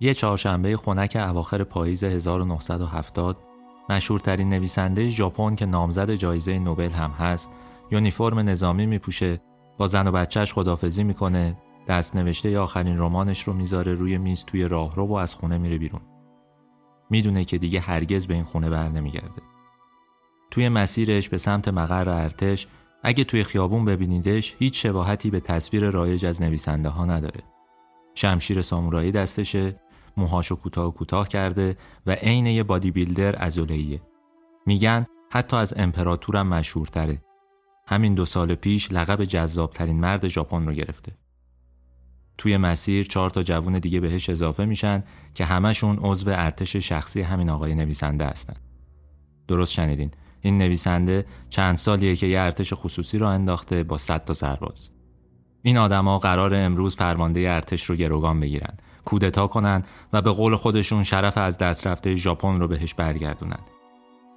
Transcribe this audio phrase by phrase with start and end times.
[0.00, 3.36] یه چهارشنبه خنک اواخر پاییز 1970
[3.90, 7.50] مشهورترین نویسنده ژاپن که نامزد جایزه نوبل هم هست
[7.90, 9.40] یونیفرم نظامی میپوشه
[9.78, 11.56] با زن و بچهش خدافزی می‌کنه
[11.88, 16.00] دست نوشته آخرین رمانش رو می‌ذاره روی میز توی راهرو و از خونه میره بیرون.
[17.10, 19.42] می‌دونه که دیگه هرگز به این خونه بر نمیگرده.
[20.50, 22.66] توی مسیرش به سمت مقر ارتش
[23.02, 27.42] اگه توی خیابون ببینیدش هیچ شباهتی به تصویر رایج از نویسنده ها نداره.
[28.14, 29.80] شمشیر سامورایی دستشه
[30.18, 34.02] موهاشو کوتاه کوتاه کرده و عین یه بادی بیلدر ازولهیه.
[34.66, 37.22] میگن حتی از امپراتورم مشهورتره.
[37.86, 41.12] همین دو سال پیش لقب جذابترین مرد ژاپن رو گرفته.
[42.38, 45.04] توی مسیر چهار تا جوون دیگه بهش اضافه میشن
[45.34, 48.56] که همشون عضو ارتش شخصی همین آقای نویسنده هستن.
[49.48, 50.10] درست شنیدین؟
[50.40, 54.90] این نویسنده چند سالیه که یه ارتش خصوصی را انداخته با صد تا سرباز.
[55.62, 58.76] این آدما قرار امروز فرمانده ارتش رو گروگان بگیرن.
[59.08, 63.58] کودتا کنن و به قول خودشون شرف از دست رفته ژاپن رو بهش برگردونن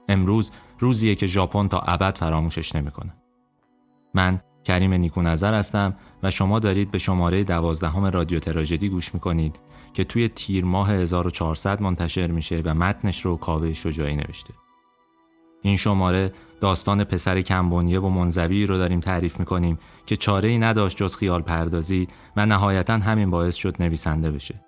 [0.09, 3.13] امروز روزیه که ژاپن تا ابد فراموشش نمی‌کنه.
[4.13, 9.59] من کریم نیکو نظر هستم و شما دارید به شماره دوازدهم رادیو تراژدی گوش می‌کنید
[9.93, 14.53] که توی تیر ماه 1400 منتشر میشه و متنش رو کاوه شجاعی نوشته.
[15.61, 20.97] این شماره داستان پسر کمبونیه و منزوی رو داریم تعریف می‌کنیم که چاره ای نداشت
[20.97, 24.65] جز خیال پردازی و نهایتا همین باعث شد نویسنده بشه.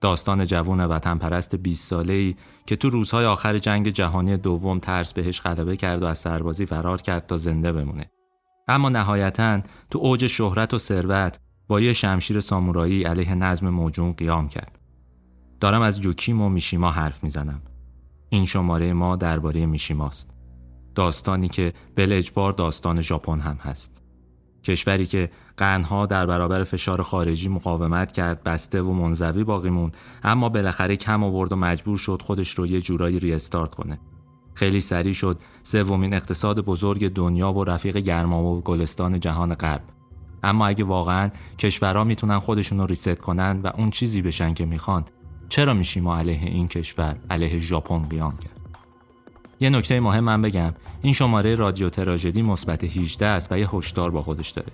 [0.00, 2.34] داستان جوون وطن پرست 20 ساله ای
[2.66, 7.00] که تو روزهای آخر جنگ جهانی دوم ترس بهش غلبه کرد و از سربازی فرار
[7.00, 8.10] کرد تا زنده بمونه.
[8.68, 14.48] اما نهایتا تو اوج شهرت و ثروت با یه شمشیر سامورایی علیه نظم موجون قیام
[14.48, 14.78] کرد.
[15.60, 17.62] دارم از جوکیم و میشیما حرف می‌زنم.
[18.28, 20.37] این شماره ما درباره میشیماست.
[20.98, 22.22] داستانی که بل
[22.56, 24.02] داستان ژاپن هم هست.
[24.64, 30.48] کشوری که قنها در برابر فشار خارجی مقاومت کرد بسته و منزوی باقی موند اما
[30.48, 33.98] بالاخره کم آورد و مجبور شد خودش رو یه جورایی ریستارت کنه.
[34.54, 39.84] خیلی سریع شد سومین اقتصاد بزرگ دنیا و رفیق گرما و گلستان جهان غرب.
[40.42, 45.04] اما اگه واقعا کشورها می‌تونن خودشون رو ریست کنن و اون چیزی بشن که می‌خوان
[45.48, 48.57] چرا میشیم علیه این کشور علیه ژاپن قیام کرد؟
[49.60, 50.74] یه نکته مهم من بگم.
[51.02, 54.72] این شماره رادیو تراژدی مثبت 18 است و یه هشدار با خودش داره.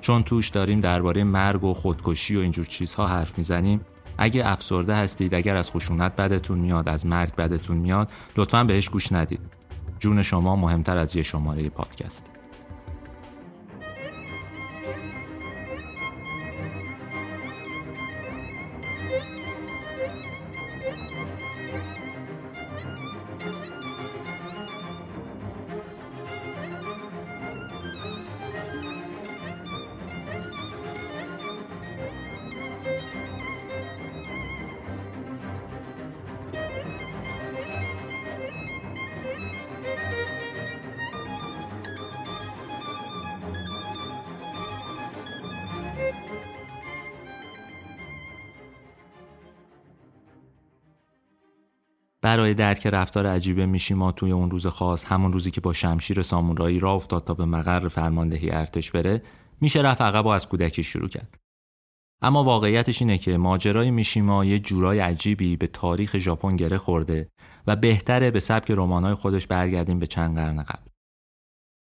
[0.00, 3.80] چون توش داریم درباره مرگ و خودکشی و اینجور چیزها حرف می‌زنیم.
[4.18, 9.12] اگه افسرده هستید اگر از خشونت بدتون میاد از مرگ بدتون میاد لطفا بهش گوش
[9.12, 9.40] ندید.
[9.98, 12.39] جون شما مهمتر از یه شماره پادکست.
[52.30, 53.60] برای درک رفتار عجیب
[53.92, 57.44] ما توی اون روز خاص همون روزی که با شمشیر سامورایی را افتاد تا به
[57.44, 59.22] مقر فرماندهی ارتش بره
[59.60, 61.38] میشه رفت عقب و از کودکی شروع کرد.
[62.22, 67.28] اما واقعیتش اینه که ماجرای میشیما یه جورای عجیبی به تاریخ ژاپن گره خورده
[67.66, 70.88] و بهتره به سبک رمانای خودش برگردیم به چند قرن قبل.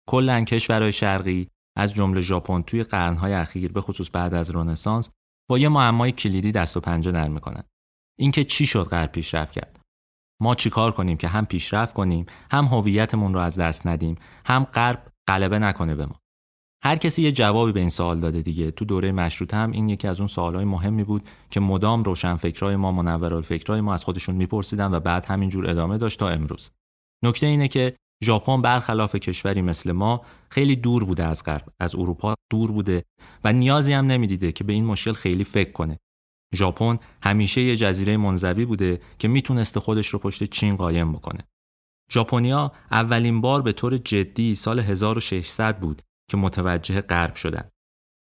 [0.10, 5.10] کلا کشورهای شرقی از جمله ژاپن توی قرنهای اخیر به خصوص بعد از رنسانس
[5.50, 7.64] با یه معمای کلیدی دست و پنجه نرم می‌کنن.
[8.20, 9.85] اینکه چی شد غرب پیشرفت کرد؟
[10.42, 14.16] ما چیکار کنیم که هم پیشرفت کنیم هم هویتمون رو از دست ندیم
[14.46, 16.20] هم غرب غلبه نکنه به ما.
[16.84, 18.72] هر کسی یه جوابی به این سوال داده دیگه.
[18.72, 22.76] تو دوره مشروطه هم این یکی از اون سوالای مهمی بود که مدام روشن فکرای
[22.76, 26.72] ما منورالفکرای ما از خودشون میپرسیدن و بعد همینجور ادامه داشت تا امروز.
[27.24, 32.36] نکته اینه که ژاپن برخلاف کشوری مثل ما خیلی دور بوده از غرب از اروپا
[32.52, 33.04] دور بوده
[33.44, 36.00] و نیازی هم نمی‌دیده که به این مشکل خیلی فکر کنه.
[36.56, 41.48] ژاپن همیشه یه جزیره منزوی بوده که می‌تونسته خودش رو پشت چین قایم بکنه.
[42.12, 47.70] ژاپنیا اولین بار به طور جدی سال 1600 بود که متوجه غرب شدن.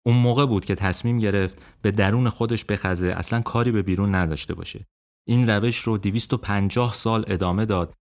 [0.05, 4.53] اون موقع بود که تصمیم گرفت به درون خودش بخزه اصلا کاری به بیرون نداشته
[4.53, 4.85] باشه.
[5.27, 7.93] این روش رو 250 سال ادامه داد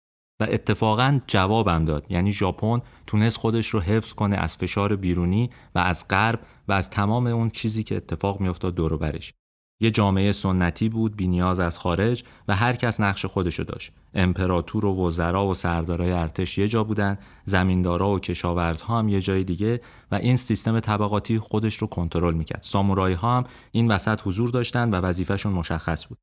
[0.42, 5.80] و اتفاقا جوابم داد یعنی ژاپن تونست خودش رو حفظ کنه از فشار بیرونی و
[5.80, 9.34] از غرب و از تمام اون چیزی که اتفاق میافتاد دور برش
[9.80, 13.92] یه جامعه سنتی بود بی نیاز از خارج و هر کس نقش خودشو داشت.
[14.14, 19.44] امپراتور و وزرا و سردارای ارتش یه جا بودن، زمیندارا و کشاورزها هم یه جای
[19.44, 19.82] دیگه
[20.12, 22.62] و این سیستم طبقاتی خودش رو کنترل می‌کرد.
[22.62, 26.18] سامورایی ها هم این وسط حضور داشتن و وظیفهشون مشخص بود.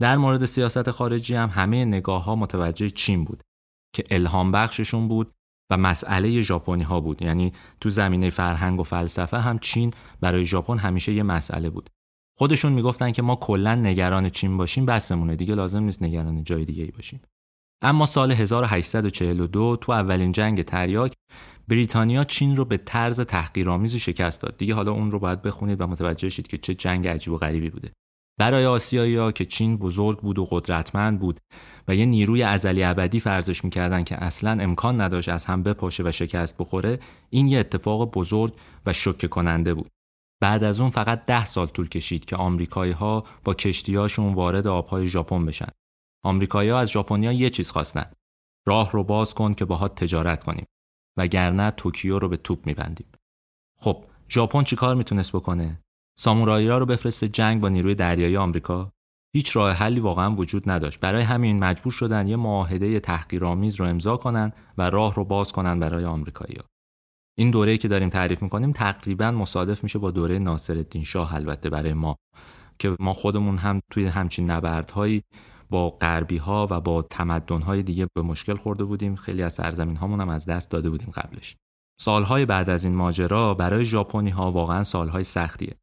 [0.00, 3.42] در مورد سیاست خارجی هم همه نگاه ها متوجه چین بود
[3.94, 5.32] که الهام بخششون بود
[5.70, 10.78] و مسئله ژاپنی ها بود یعنی تو زمینه فرهنگ و فلسفه هم چین برای ژاپن
[10.78, 11.90] همیشه یه مسئله بود
[12.38, 15.36] خودشون می‌گفتن که ما کلا نگران چین باشیم بسمونه.
[15.36, 17.20] دیگه لازم نیست نگران جای دیگه ای باشیم.
[17.82, 21.12] اما سال 1842 تو اولین جنگ تریاک
[21.68, 24.56] بریتانیا چین رو به طرز تحقیرآمیزی شکست داد.
[24.56, 27.70] دیگه حالا اون رو باید بخونید و متوجه شید که چه جنگ عجیب و غریبی
[27.70, 27.92] بوده.
[28.40, 31.40] برای آسیایی که چین بزرگ بود و قدرتمند بود
[31.88, 36.12] و یه نیروی ازلی ابدی فرضش می‌کردن که اصلا امکان نداشت از هم بپاشه و
[36.12, 36.98] شکست بخوره
[37.30, 38.54] این یه اتفاق بزرگ
[38.86, 39.90] و شوکه کننده بود.
[40.40, 45.08] بعد از اون فقط ده سال طول کشید که آمریکایی ها با کشتیهاشون وارد آبهای
[45.08, 45.68] ژاپن بشن.
[46.24, 48.12] آمریکایی ها از ژاپنیا یه چیز خواستن.
[48.66, 50.66] راه رو باز کن که باهات تجارت کنیم.
[51.16, 53.06] وگرنه توکیو رو به توپ میبندیم.
[53.78, 55.82] خب ژاپن چیکار می‌تونست بکنه؟
[56.18, 58.92] سامورایی رو بفرسته جنگ با نیروی دریایی آمریکا؟
[59.34, 61.00] هیچ راه حلی واقعا وجود نداشت.
[61.00, 65.80] برای همین مجبور شدن یه معاهده تحقیرآمیز رو امضا کنن و راه رو باز کنن
[65.80, 66.64] برای آمریکایی‌ها.
[67.38, 71.92] این دوره که داریم تعریف می‌کنیم تقریبا مصادف میشه با دوره ناصرالدین شاه البته برای
[71.92, 72.16] ما
[72.78, 75.22] که ما خودمون هم توی همچین نبردهایی
[75.70, 79.16] با غربی ها و با تمدن های دیگه به مشکل خورده بودیم.
[79.16, 81.56] خیلی از سرزمین هامون هم از دست داده بودیم قبلش.
[82.00, 85.76] سالهای بعد از این ماجرا برای ژاپنی ها واقعا سالهای سختیه.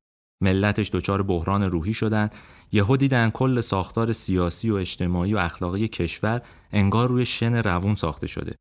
[0.43, 2.29] ملتش دچار بحران روحی شدن.
[2.71, 6.41] یهو دیدن کل ساختار سیاسی و اجتماعی و اخلاقی کشور
[6.71, 8.55] انگار روی شن روون ساخته شده.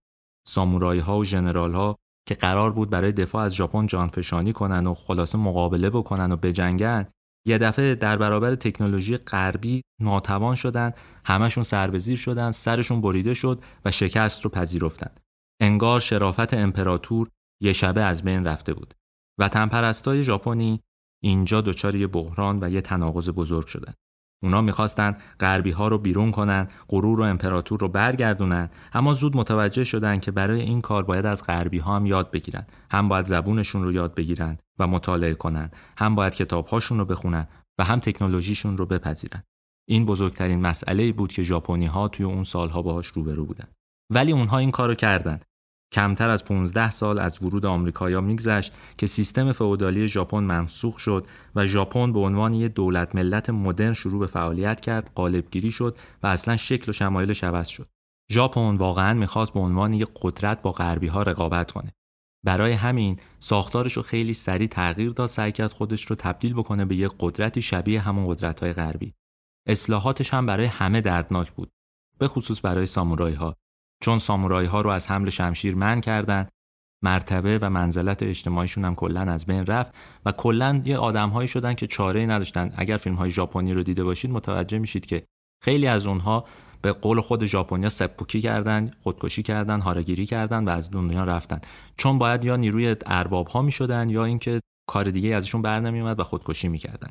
[0.46, 1.96] سامورایی ها و ژنرال ها
[2.28, 7.06] که قرار بود برای دفاع از ژاپن جانفشانی کنن و خلاصه مقابله بکنن و بجنگن
[7.46, 10.92] یه دفعه در برابر تکنولوژی غربی ناتوان شدن
[11.24, 15.10] همشون سربزیر شدن سرشون بریده شد و شکست رو پذیرفتن.
[15.60, 17.28] انگار شرافت امپراتور
[17.62, 18.94] یه شبه از بین رفته بود.
[19.40, 20.80] و تنپرستای ژاپنی
[21.22, 23.94] اینجا دچار یه بحران و یه تناقض بزرگ شدن.
[24.42, 29.84] اونا می‌خواستن غربی ها رو بیرون کنن غرور و امپراتور رو برگردونن اما زود متوجه
[29.84, 32.66] شدن که برای این کار باید از غربی ها هم یاد بگیرن.
[32.90, 37.48] هم باید زبونشون رو یاد بگیرن و مطالعه کنن هم باید کتاب هاشون رو بخونن
[37.78, 39.42] و هم تکنولوژیشون رو بپذیرن.
[39.88, 43.68] این بزرگترین مسئله بود که ژاپنی ها توی اون سالها باهاش روبرو بودن.
[44.10, 45.40] ولی اونها این کارو کردن.
[45.92, 51.66] کمتر از 15 سال از ورود آمریکایا میگذشت که سیستم فئودالی ژاپن منسوخ شد و
[51.66, 56.56] ژاپن به عنوان یک دولت ملت مدرن شروع به فعالیت کرد، قالبگیری شد و اصلا
[56.56, 57.88] شکل و شمایلش عوض شد.
[58.32, 61.92] ژاپن واقعا می‌خواست به عنوان یک قدرت با غربی ها رقابت کنه.
[62.44, 66.96] برای همین ساختارش رو خیلی سریع تغییر داد سعی کرد خودش رو تبدیل بکنه به
[66.96, 69.14] یک قدرتی شبیه همون قدرت های غربی.
[69.66, 71.70] اصلاحاتش هم برای همه دردناک بود.
[72.18, 73.56] به خصوص برای سامورایی ها
[74.02, 76.48] چون سامورایی ها رو از حمل شمشیر من کردند
[77.04, 79.92] مرتبه و منزلت اجتماعیشون هم کلا از بین رفت
[80.26, 82.72] و کلا یه آدمهایی شدن که چاره ای نداشتن.
[82.76, 85.24] اگر فیلم های ژاپنی رو دیده باشید متوجه میشید که
[85.64, 86.44] خیلی از اونها
[86.82, 91.60] به قول خود ژاپنیا سپوکی کردن خودکشی کردن هارگیری کردن و از دنیا رفتن.
[91.96, 96.22] چون باید یا نیروی ارباب ها می‌شدن یا اینکه کار دیگه ازشون بر نمیومد و
[96.22, 97.10] خودکشی می‌کردن.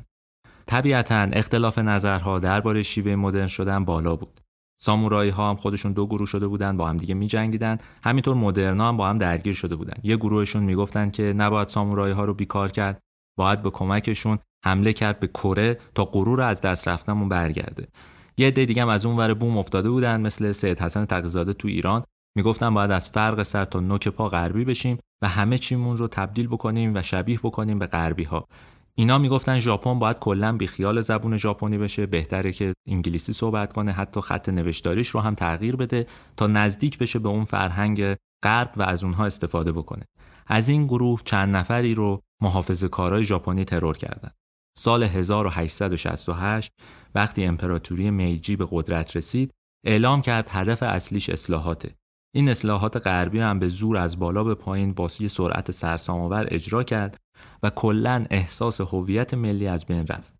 [0.66, 4.41] طبیعتا اختلاف نظرها درباره شیوه مدرن شدن بالا بود.
[4.84, 7.78] سامورایی ها هم خودشون دو گروه شده بودن با هم دیگه میجنگیدن.
[8.04, 9.94] همینطور مدرنا هم با هم درگیر شده بودن.
[10.02, 13.00] یه گروهشون می‌گفتن که نباید سامورایی ها رو بیکار کرد
[13.38, 17.88] باید به کمکشون حمله کرد به کره تا غرور از دست رفتنمون برگرده.
[18.36, 21.68] یه عده دیگه هم از اون ور بوم افتاده بودن مثل سید حسن تقیزاده تو
[21.68, 22.04] ایران.
[22.36, 26.46] می‌گفتن باید از فرق سر تا نوک پا غربی بشیم و همه چیمون رو تبدیل
[26.46, 28.46] بکنیم و شبیه بکنیم به غربی ها
[28.94, 34.20] اینا می‌گفتن ژاپن باید کلا بیخیال زبون ژاپنی بشه بهتره که انگلیسی صحبت کنه حتی
[34.20, 36.06] خط نوشتاریش رو هم تغییر بده
[36.36, 40.04] تا نزدیک بشه به اون فرهنگ غرب و از اونها استفاده بکنه.
[40.46, 44.34] از این گروه چند نفری رو محافظه کارای ژاپنی ترور کردند
[44.78, 46.72] سال 1868
[47.14, 49.50] وقتی امپراتوری میجی به قدرت رسید
[49.86, 51.94] اعلام کرد هدف اصلیش اصلاحاته.
[52.34, 57.16] این اصلاحات غربی هم به زور از بالا به پایین با سرعت سرسام‌آور اجرا کرد
[57.62, 60.34] و کلا احساس هویت ملی از بین رفت.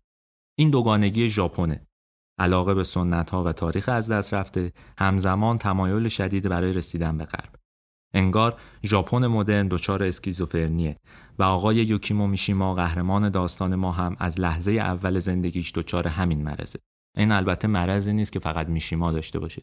[0.57, 1.87] این دوگانگی ژاپنه.
[2.39, 7.25] علاقه به سنت ها و تاریخ از دست رفته همزمان تمایل شدید برای رسیدن به
[7.25, 7.55] غرب.
[8.13, 10.97] انگار ژاپن مدرن دچار اسکیزوفرنیه
[11.39, 16.79] و آقای یوکیمو میشیما قهرمان داستان ما هم از لحظه اول زندگیش دچار همین مرزه.
[17.17, 19.61] این البته مرضی نیست که فقط میشیما داشته باشه.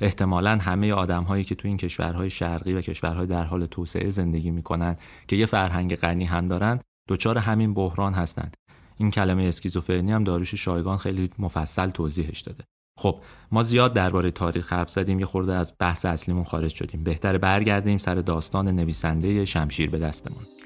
[0.00, 4.50] احتمالا همه آدم هایی که تو این کشورهای شرقی و کشورهای در حال توسعه زندگی
[4.50, 4.96] می‌کنن
[5.28, 8.56] که یه فرهنگ غنی هم دارن دچار همین بحران هستند.
[8.96, 12.64] این کلمه اسکیزوفرنی هم داروش شایگان خیلی مفصل توضیحش داده.
[12.98, 13.20] خب
[13.52, 17.04] ما زیاد درباره تاریخ حرف زدیم یه خورده از بحث اصلیمون خارج شدیم.
[17.04, 20.59] بهتر برگردیم سر داستان نویسنده شمشیر به دستمون.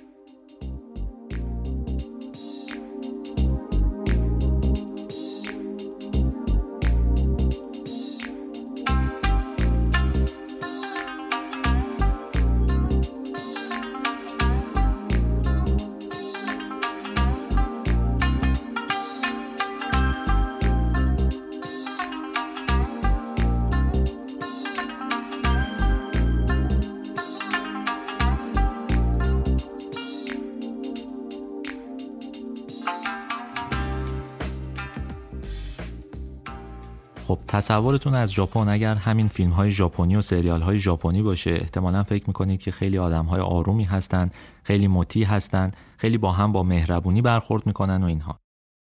[37.75, 42.25] تصورتون از ژاپن اگر همین فیلم های ژاپنی و سریال های ژاپنی باشه احتمالا فکر
[42.26, 47.23] می‌کنید که خیلی آدم های آرومی هستند خیلی مطیع هستند خیلی با هم با مهربونی
[47.23, 48.40] برخورد می‌کنن و اینها.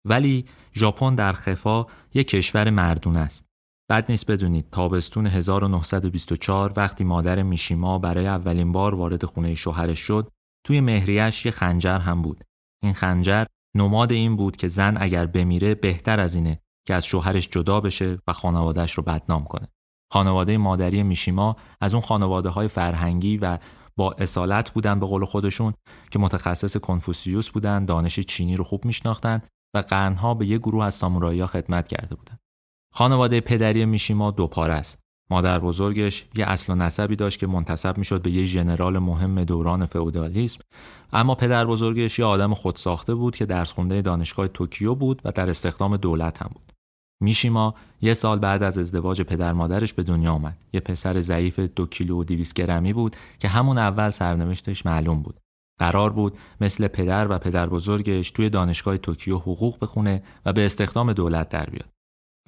[0.09, 3.45] ولی ژاپن در خفا یک کشور مردون است.
[3.91, 10.31] بد نیست بدونید تابستون 1924 وقتی مادر میشیما برای اولین بار وارد خونه شوهرش شد
[10.67, 12.45] توی مهریش یه خنجر هم بود.
[12.83, 13.45] این خنجر
[13.77, 16.61] نماد این بود که زن اگر بمیره بهتر از اینه.
[16.87, 19.69] که از شوهرش جدا بشه و خانوادهش رو بدنام کنه.
[20.13, 23.59] خانواده مادری میشیما از اون خانواده های فرهنگی و
[23.97, 25.75] با اصالت بودن به قول خودشون
[26.11, 29.43] که متخصص کنفوسیوس بودن دانش چینی رو خوب میشناختن
[29.75, 32.39] و قرنها به یه گروه از سامورایی خدمت کرده بودن.
[32.95, 34.99] خانواده پدری میشیما دو است.
[35.31, 39.87] مادر بزرگش یه اصل و نسبی داشت که منتصب می‌شد به یه ژنرال مهم دوران
[39.87, 40.61] فئودالیسم
[41.13, 45.51] اما پدر بزرگش یه آدم خودساخته بود که درس خونده دانشگاه توکیو بود و در
[45.51, 46.66] استخدام دولت هم بود.
[47.21, 50.57] میشیما یه سال بعد از ازدواج پدر مادرش به دنیا آمد.
[50.73, 55.41] یه پسر ضعیف دو کیلو و دیویس گرمی بود که همون اول سرنوشتش معلوم بود.
[55.79, 61.13] قرار بود مثل پدر و پدر بزرگش توی دانشگاه توکیو حقوق بخونه و به استخدام
[61.13, 61.89] دولت در بیاد.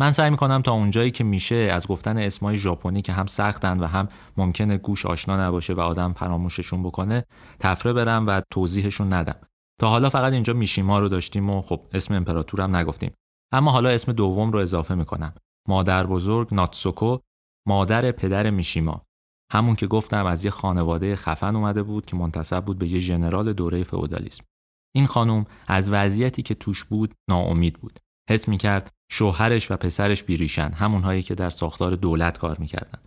[0.01, 3.87] من سعی می‌کنم تا اونجایی که میشه از گفتن اسمای ژاپنی که هم سختن و
[3.87, 7.25] هم ممکنه گوش آشنا نباشه و آدم فراموششون بکنه
[7.61, 9.37] تفره برم و توضیحشون ندم
[9.81, 13.11] تا حالا فقط اینجا میشیما رو داشتیم و خب اسم امپراتورم نگفتیم
[13.53, 15.35] اما حالا اسم دوم رو اضافه می‌کنم.
[15.69, 17.19] مادر بزرگ ناتسوکو
[17.69, 19.05] مادر پدر میشیما.
[19.53, 23.53] همون که گفتم از یه خانواده خفن اومده بود که منتصب بود به یه ژنرال
[23.53, 24.45] دوره فئودالیسم.
[24.95, 27.99] این خانم از وضعیتی که توش بود ناامید بود.
[28.31, 33.03] حس می‌کرد شوهرش و پسرش بیریشن همونهایی که در ساختار دولت کار می‌کردن.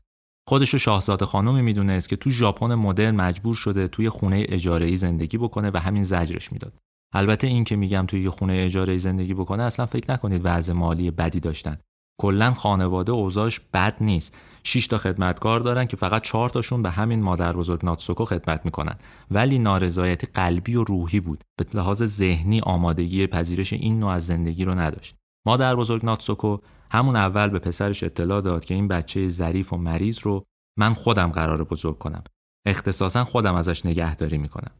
[0.50, 5.72] خودشو شاهزاده خانومی می‌دونست که تو ژاپن مدرن مجبور شده توی خونه اجاره زندگی بکنه
[5.74, 6.74] و همین زجرش می‌داد.
[7.14, 11.40] البته این که میگم توی خونه اجاره زندگی بکنه اصلا فکر نکنید وضع مالی بدی
[11.40, 11.78] داشتن.
[12.22, 14.34] کلا خانواده اوضاعش بد نیست.
[14.64, 18.96] 6 تا خدمتکار دارن که فقط 4 تاشون به همین مادر بزرگ ناتسوکو خدمت می‌کنن.
[19.32, 21.44] ولی نارضایتی قلبی و روحی بود.
[21.58, 25.16] به لحاظ ذهنی آمادگی پذیرش این نوع از زندگی رو نداشت.
[25.48, 26.58] مادر بزرگ ناتسوکو
[26.92, 30.44] همون اول به پسرش اطلاع داد که این بچه ظریف و مریض رو
[30.80, 32.24] من خودم قرار بزرگ کنم.
[32.68, 34.72] اختصاصا خودم ازش نگهداری می‌کنم.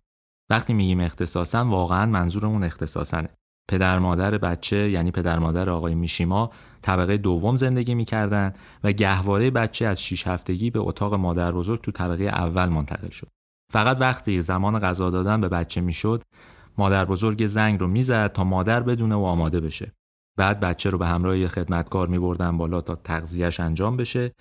[0.52, 3.30] وقتی میگیم اختصاصا واقعا منظورمون اختصاصنه
[3.70, 8.54] پدر مادر بچه یعنی پدر مادر آقای میشیما طبقه دوم زندگی می‌کردن
[8.84, 13.28] و گهواره بچه از 6 هفتگی به اتاق مادر بزرگ تو طبقه اول منتقل شد.
[13.72, 16.24] فقط وقتی زمان غذا دادن به بچه می‌شد
[16.78, 19.92] مادر بزرگ زنگ رو می‌زد تا مادر بدونه و آماده بشه.
[20.38, 24.32] بعد بچه رو به همراه یه خدمتکار میبردن بالا تا تغذیهش انجام بشه.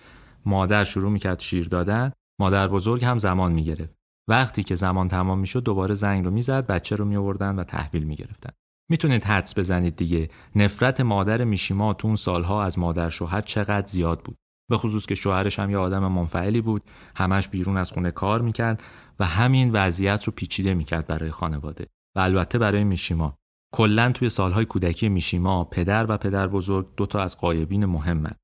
[0.46, 2.12] مادر شروع می‌کرد شیر دادن.
[2.40, 3.99] مادر بزرگ هم زمان می‌گرفت.
[4.30, 8.50] وقتی که زمان تمام می‌شد دوباره زنگ رو می‌زد بچه رو میوردن و تحویل می‌گرفتن.
[8.90, 14.20] می‌تونید حدس بزنید دیگه نفرت مادر میشیما تو اون سالها از مادر شوهر چقدر زیاد
[14.20, 14.36] بود.
[14.70, 16.82] به خصوص که شوهرش هم یه آدم منفعلی بود
[17.16, 18.82] همش بیرون از خونه کار می‌کرد
[19.20, 21.86] و همین وضعیت رو پیچیده می‌کرد برای خانواده.
[22.16, 23.36] و البته برای میشیما.
[23.74, 28.34] کلا توی سالهای کودکی میشیما پدر و پدر بزرگ دوتا از قایبین مهمن.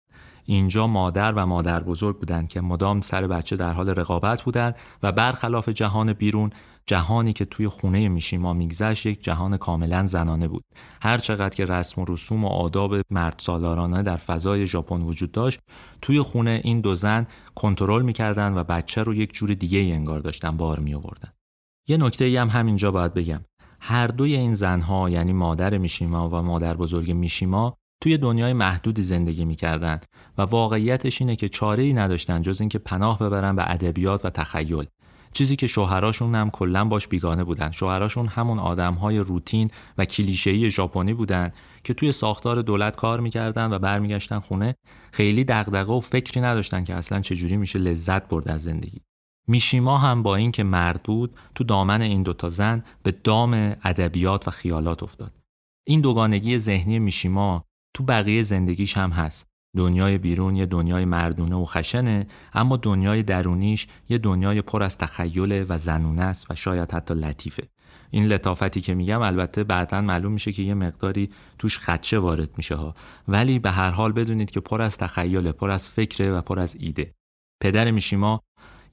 [0.47, 5.13] اینجا مادر و مادر بزرگ بودند که مدام سر بچه در حال رقابت بودند و
[5.13, 6.51] برخلاف جهان بیرون
[6.87, 10.65] جهانی که توی خونه میشیما میگذشت یک جهان کاملا زنانه بود.
[11.03, 15.61] هر چقدر که رسم و رسوم و آداب مرد سالارانه در فضای ژاپن وجود داشت
[16.03, 20.21] توی خونه این دو زن کنترل می‌کردن و بچه رو یک جور دیگه ای انگار
[20.21, 21.33] داشتن بار می آوردن
[21.89, 23.41] یه نکته ای هم همینجا باید بگم.
[23.81, 29.45] هر دوی این زنها یعنی مادر میشیما و مادر بزرگ میشیما توی دنیای محدودی زندگی
[29.45, 30.07] می‌کردند
[30.39, 34.87] و واقعیتش اینه که چاره ای نداشتن جز اینکه پناه ببرن به ادبیات و تخیل.
[35.33, 37.71] چیزی که شوهراشون هم کلا باش بیگانه بودن.
[37.71, 41.53] شوهراشون همون آدمهای روتین و کلیشه‌ای ژاپنی بودن
[41.85, 44.75] که توی ساختار دولت کار می‌کردن و برمیگشتن خونه.
[45.13, 49.01] خیلی دغدغه و فکری نداشتن که اصلا چجوری میشه لذت برد از زندگی.
[49.49, 54.51] میشیما هم با اینکه مرد بود تو دامن این دوتا زن به دام ادبیات و
[54.51, 55.33] خیالات افتاد.
[55.87, 57.65] این دوگانگی ذهنی میشیما
[57.97, 59.47] تو بقیه زندگیش هم هست.
[59.77, 65.67] دنیای بیرون یه دنیای مردونه و خشنه اما دنیای درونیش یه دنیای پر از تخیل
[65.69, 67.69] و زنونه است و شاید حتی لطیفه.
[68.11, 72.75] این لطافتی که میگم البته بعدا معلوم میشه که یه مقداری توش خدشه وارد میشه
[72.75, 72.95] ها.
[73.29, 76.77] ولی به هر حال بدونید که پر از تخیله پر از فکره و پر از
[76.81, 77.15] ایده.
[77.63, 78.41] پدر میشیما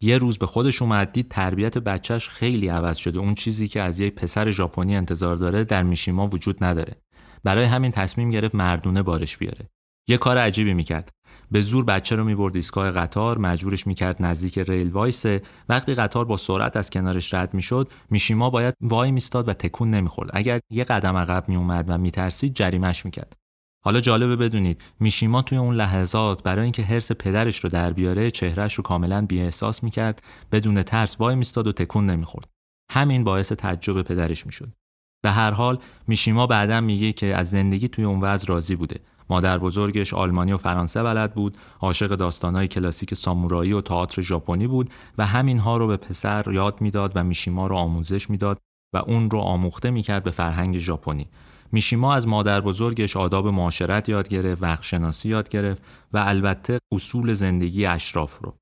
[0.02, 3.20] یه روز به خودش اومد دید تربیت بچهش خیلی عوض شده.
[3.20, 6.96] اون چیزی که از یک پسر ژاپنی انتظار داره در میشیما وجود نداره.
[7.44, 9.70] برای همین تصمیم گرفت مردونه بارش بیاره.
[10.10, 11.10] یه کار عجیبی می‌کرد.
[11.52, 15.42] به زور بچه رو می‌برد ایستگاه قطار مجبورش می‌کرد نزدیک ریل وایسه.
[15.70, 20.30] وقتی قطار با سرعت از کنارش رد می‌شد میشیما باید وای میستاد و تکون نمی‌خورد.
[20.34, 23.34] اگر یه قدم عقب میومد و میترسید جریمش می‌کرد.
[23.86, 28.74] حالا جالبه بدونید میشیما توی اون لحظات برای اینکه حرس پدرش رو در بیاره چهرهش
[28.74, 30.24] رو کاملا بی احساس می‌کرد.
[30.52, 32.50] بدون ترس وای میستاد و تکون نمی‌خورد.
[32.92, 34.74] همین باعث تعجب پدرش می‌شد.
[35.24, 35.78] به هر حال
[36.08, 39.00] میشیما بعدا میگه که از زندگی توی اون وضع راضی بوده.
[39.30, 44.90] مادر بزرگش آلمانی و فرانسه بلد بود عاشق داستانهای کلاسیک سامورایی و تئاتر ژاپنی بود
[45.18, 48.58] و همینها رو به پسر یاد می‌داد و میشیما رو آموزش می‌داد
[48.94, 51.28] و اون رو آموخته می‌کرد به فرهنگ ژاپنی.
[51.72, 55.82] میشیما از مادر بزرگش آداب معاشرت یاد گرفت وقت شناسی یاد گرفت
[56.14, 58.54] و البته اصول زندگی اشراف رو.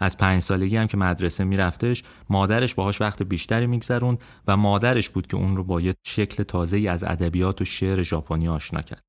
[0.00, 5.26] از پنج سالگی هم که مدرسه میرفتش مادرش باهاش وقت بیشتری میگذروند و مادرش بود
[5.26, 9.02] که اون رو با یه شکل تازه از ادبیات و شعر ژاپنی آشنا کرد.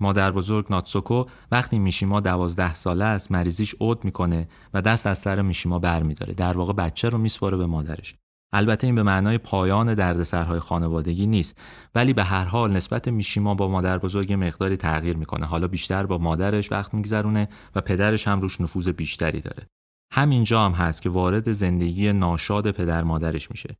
[0.00, 5.42] مادر بزرگ ناتسوکو وقتی میشیما دوازده ساله است مریضیش عود می‌کنه و دست از سر
[5.42, 6.34] میشیما برمیداره.
[6.34, 8.14] در واقع بچه رو میسپاره به مادرش.
[8.52, 11.58] البته این به معنای پایان دردسرهای خانوادگی نیست
[11.94, 15.46] ولی به هر حال نسبت میشیما با مادر بزرگ مقداری تغییر می‌کنه.
[15.46, 19.66] حالا بیشتر با مادرش وقت میگذرونه و پدرش هم روش نفوذ بیشتری داره.
[20.12, 23.78] همینجا هم هست که وارد زندگی ناشاد پدر مادرش میشه.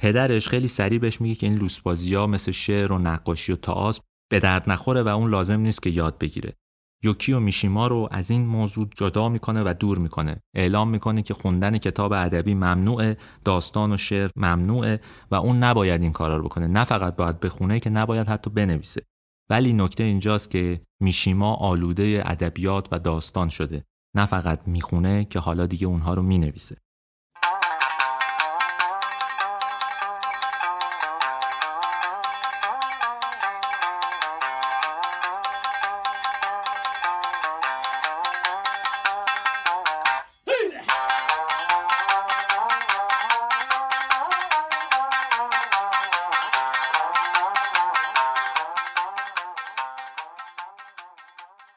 [0.00, 4.00] پدرش خیلی سریع بهش میگه که این لوسبازی ها مثل شعر و نقاشی و تئاتر
[4.30, 6.56] به درد نخوره و اون لازم نیست که یاد بگیره.
[7.04, 10.42] یوکی و میشیما رو از این موضوع جدا می‌کنه و دور می‌کنه.
[10.56, 16.12] اعلام می‌کنه که خوندن کتاب ادبی ممنوعه داستان و شعر ممنوعه و اون نباید این
[16.12, 16.66] کارا رو بکنه.
[16.66, 19.02] نه فقط باید بخونه که نباید حتی بنویسه.
[19.50, 23.84] ولی نکته اینجاست که میشیما آلوده ادبیات و داستان شده.
[24.14, 26.76] نه فقط می‌خونه که حالا دیگه اونها رو می‌نویسه.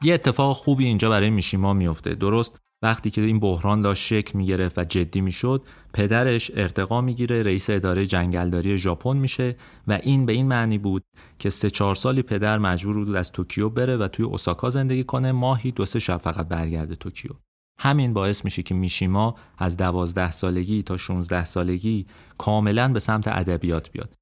[0.05, 2.15] یه اتفاق خوبی اینجا برای میشیما میفته.
[2.15, 5.63] درست وقتی که این بحران داشت شکل می‌گرفت و جدی می‌شد
[5.93, 9.55] پدرش ارتقا می‌گیره رئیس اداره جنگلداری ژاپن میشه
[9.87, 11.03] و این به این معنی بود
[11.39, 15.31] که سه چهار سالی پدر مجبور بود از توکیو بره و توی اوساکا زندگی کنه
[15.31, 17.31] ماهی دو سه شب فقط برگرده توکیو.
[17.79, 22.05] همین باعث میشه که میشیما از دوازده سالگی تا 16 سالگی
[22.37, 24.15] کاملا به سمت ادبیات بیاد.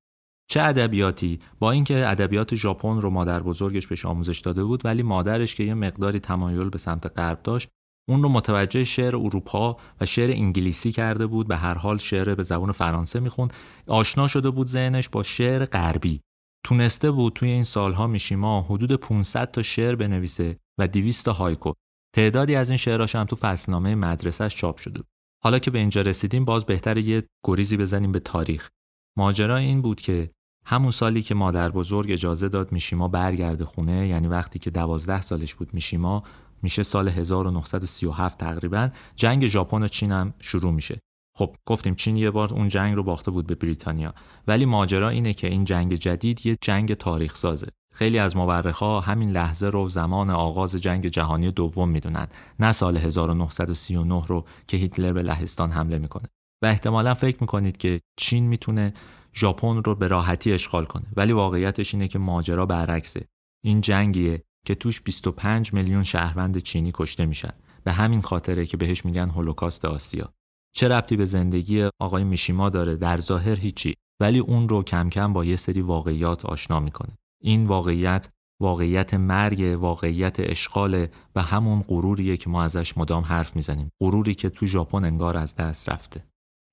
[0.54, 5.56] چه ادبیاتی؟ با اینکه ادبیات ژاپن رو مادر بزرگش بهش آموزش داده بود ولی مادرش
[5.56, 7.70] که یه مقداری تمایل به سمت غرب داشت
[8.10, 11.48] اون رو متوجه شعر اروپا و شعر انگلیسی کرده بود.
[11.48, 13.54] به هر حال شعر به زبان فرانسه می‌خوند.
[13.88, 16.22] آشنا شده بود ذهنش با شعر غربی.
[16.66, 21.74] تونسته بود توی این سالها میشیما حدود 500 تا شعر بنویسه و 200 تا هایکو.
[22.16, 25.04] تعدادی از این شعراش هم تو فصلنامه مدرسهش چاپ شده
[25.44, 28.70] حالا که به اینجا رسیدیم باز بهتر یه گریزی بزنیم به تاریخ.
[29.18, 30.32] ماجرا این بود که
[30.66, 35.56] همون سالی که مادر بزرگ اجازه داد میشیما برگرده خونه یعنی وقتی که دوازده سالش
[35.56, 36.24] بود میشیما
[36.62, 41.00] میشه سال 1937 تقریبا جنگ ژاپن و چین هم شروع میشه.
[41.38, 44.14] خب گفتیم چین یه بار اون جنگ رو باخته بود به بریتانیا.
[44.48, 49.32] ولی ماجرا اینه که این جنگ جدید یه جنگ تاریخ سازه خیلی از مورخا همین
[49.32, 52.28] لحظه رو زمان آغاز جنگ جهانی دوم می‌دونن
[52.60, 56.28] نه سال 1939 رو که هیتلر به لهستان حمله می‌کنه.
[56.64, 58.94] و احتمالا فکر می‌کنید که چین می‌تونه
[59.36, 61.06] ژاپن رو به راحتی اشغال کنه.
[61.16, 63.28] ولی واقعیتش اینه که ماجرا برعکسه.
[63.64, 67.54] این جنگیه که توش 25 میلیون شهروند چینی کشته میشن.
[67.84, 70.34] به همین خاطره که بهش میگن هولوکاست آسیا.
[70.76, 73.94] چه ربطی به زندگی آقای میشیما داره؟ در ظاهر هیچی.
[74.20, 77.18] ولی اون رو کم کم با یه سری واقعیات آشنا می‌کنه.
[77.42, 78.30] این واقعیت
[78.62, 83.90] واقعیت مرگ واقعیت اشغال و همون غروریه که ما ازش مدام حرف می‌زنیم.
[84.02, 86.26] غروری که تو ژاپن انگار از دست رفته.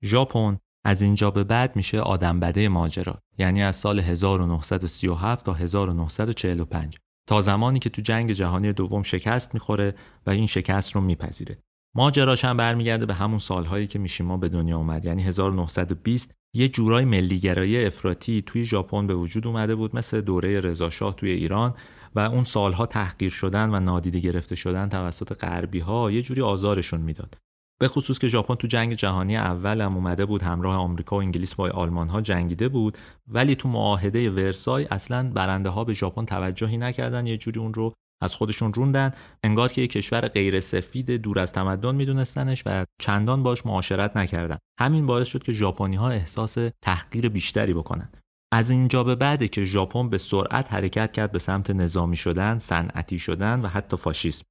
[0.03, 6.97] ژاپن از اینجا به بعد میشه آدم بده ماجرا یعنی از سال 1937 تا 1945
[7.27, 11.57] تا زمانی که تو جنگ جهانی دوم شکست می‌خوره و این شکست رو میپذیره.
[11.95, 17.05] ماجراش هم برمیگرده به همون سالهایی که میشیما به دنیا اومد یعنی 1920 یه جورای
[17.05, 21.73] ملیگرایی افراطی توی ژاپن به وجود اومده بود مثل دوره رضاشاه توی ایران
[22.15, 27.01] و اون سالها تحقیر شدن و نادیده گرفته شدن توسط غربی ها یه جوری آزارشون
[27.01, 27.37] می‌داد.
[27.81, 31.55] به خصوص که ژاپن تو جنگ جهانی اول هم اومده بود همراه آمریکا و انگلیس
[31.55, 36.77] با آلمان ها جنگیده بود ولی تو معاهده ورسای اصلا برنده ها به ژاپن توجهی
[36.77, 39.11] نکردن یه جوری اون رو از خودشون روندن.
[39.43, 44.57] انگار که یه کشور غیر سفید دور از تمدن میدونستنش و چندان باش معاشرت نکردن.
[44.79, 48.11] همین باعث شد که ژاپنی ها احساس تحقیر بیشتری بکنن.
[48.53, 53.19] از اینجا به بعده که ژاپن به سرعت حرکت کرد به سمت نظامی شدن، صنعتی
[53.19, 54.43] شدن و حتی فاشیسم.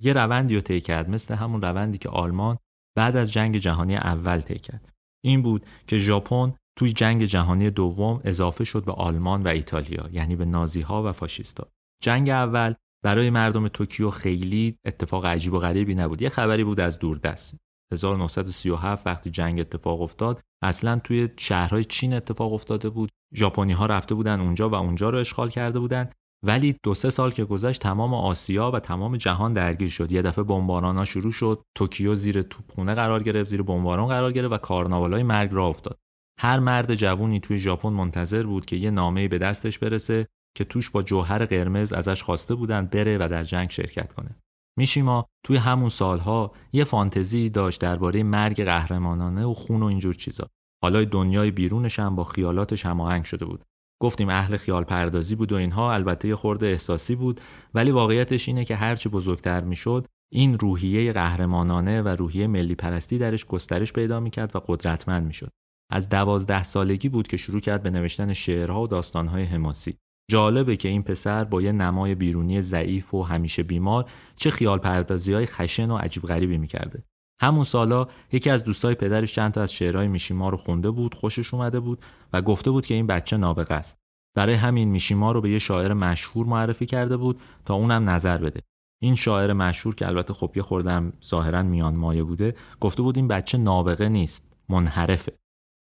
[0.00, 2.58] یه روندی رو طی کرد مثل همون روندی که آلمان
[2.96, 4.88] بعد از جنگ جهانی اول طی کرد.
[5.24, 10.36] این بود که ژاپن توی جنگ جهانی دوم اضافه شد به آلمان و ایتالیا یعنی
[10.36, 11.68] به نازی ها و فاشیستا.
[12.02, 12.74] جنگ اول
[13.04, 16.22] برای مردم توکیو خیلی اتفاق عجیب و غریبی نبود.
[16.22, 17.56] یه خبری بود از دوردست.
[17.92, 23.10] 1937 وقتی جنگ اتفاق افتاد اصلا توی شهرهای چین اتفاق افتاده بود.
[23.34, 26.10] ژاپنی ها رفته بودن اونجا و اونجا رو اشغال کرده بودن.
[26.42, 30.12] ولی دو سه سال که گذشت تمام آسیا و تمام جهان درگیر شد.
[30.12, 31.62] یه دفعه بمباران ها شروع شد.
[31.74, 35.98] توکیو زیر توپخونه قرار گرفت زیر بمباران قرار گرفت و کارناوالای مرگ را افتاد.
[36.40, 40.90] هر مرد جوونی توی ژاپن منتظر بود که یه نامه به دستش برسه که توش
[40.90, 44.36] با جوهر قرمز ازش خواسته بودن بره و در جنگ شرکت کنه.
[44.78, 50.48] میشیما توی همون سالها یه فانتزی داشت درباره مرگ قهرمانانه و خون و اینجور چیزا.
[50.82, 53.64] حالا دنیای بیرونش هم با خیالاتش هماهنگ شده بود.
[54.02, 57.40] گفتیم اهل خیال پردازی بود و اینها البته خورده احساسی بود
[57.74, 63.46] ولی واقعیتش اینه که هرچی بزرگتر می‌شد این روحیه قهرمانانه و روحیه ملی پرستی درش
[63.46, 65.50] گسترش پیدا می‌کرد و قدرتمند می‌شد.
[65.90, 69.96] از دوازده سالگی بود که شروع کرد به نوشتن شعرها و داستانهای حماسی.
[70.30, 75.32] جالبه که این پسر با یه نمای بیرونی ضعیف و همیشه بیمار چه خیال پردازی
[75.32, 77.04] های خشن و عجیب غریبی می‌کرده.
[77.42, 81.54] همون سالا یکی از دوستای پدرش چند تا از شعرهای میشیما رو خونده بود خوشش
[81.54, 83.98] اومده بود و گفته بود که این بچه نابغه است.
[84.36, 88.60] برای همین میشیما رو به یه شاعر مشهور معرفی کرده بود تا اونم نظر بده.
[89.02, 93.28] این شاعر مشهور که البته خب یه خوردم ظاهرا میان مایه بوده گفته بود این
[93.28, 95.32] بچه نابغه نیست منحرفه.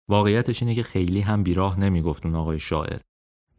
[0.09, 2.99] واقعیتش اینه که خیلی هم بیراه نمی‌گفت اون آقای شاعر.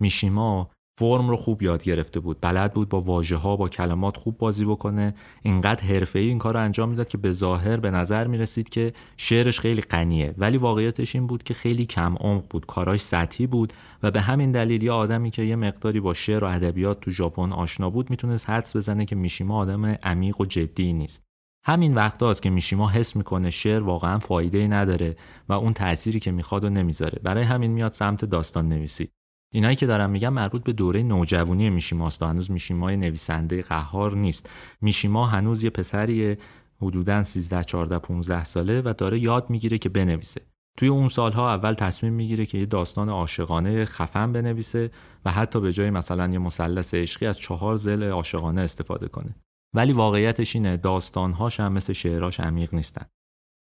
[0.00, 2.38] میشیما فرم رو خوب یاد گرفته بود.
[2.40, 5.14] بلد بود با واژه ها با کلمات خوب بازی بکنه.
[5.42, 8.68] اینقدر حرفه ای این کار رو انجام می‌داد که به ظاهر به نظر می رسید
[8.68, 10.34] که شعرش خیلی غنیه.
[10.38, 12.66] ولی واقعیتش این بود که خیلی کم عمق بود.
[12.66, 16.46] کاراش سطحی بود و به همین دلیل یه آدمی که یه مقداری با شعر و
[16.46, 21.22] ادبیات تو ژاپن آشنا بود می‌تونست حدس بزنه که میشیما آدم عمیق و جدی نیست.
[21.66, 25.16] همین وقت که میشیما حس می‌کنه شعر واقعا فایده نداره
[25.48, 27.20] و اون تأثیری که می‌خواد و نمی‌ذاره.
[27.22, 29.08] برای همین میاد سمت داستان نویسی
[29.54, 34.50] اینایی که دارم میگم مربوط به دوره نوجوانی میشیماست و هنوز میشیمای نویسنده قهار نیست.
[34.80, 36.36] میشیما هنوز یه پسری
[36.80, 40.40] حدودا 13 14 15 ساله و داره یاد می‌گیره که بنویسه.
[40.78, 44.90] توی اون سالها اول تصمیم می‌گیره که یه داستان عاشقانه خفن بنویسه
[45.24, 49.34] و حتی به جای مثلا یه مثلث عشقی از چهار زل عاشقانه استفاده کنه.
[49.74, 53.06] ولی واقعیتش اینه داستانهاش هم مثل شعراش عمیق نیستن.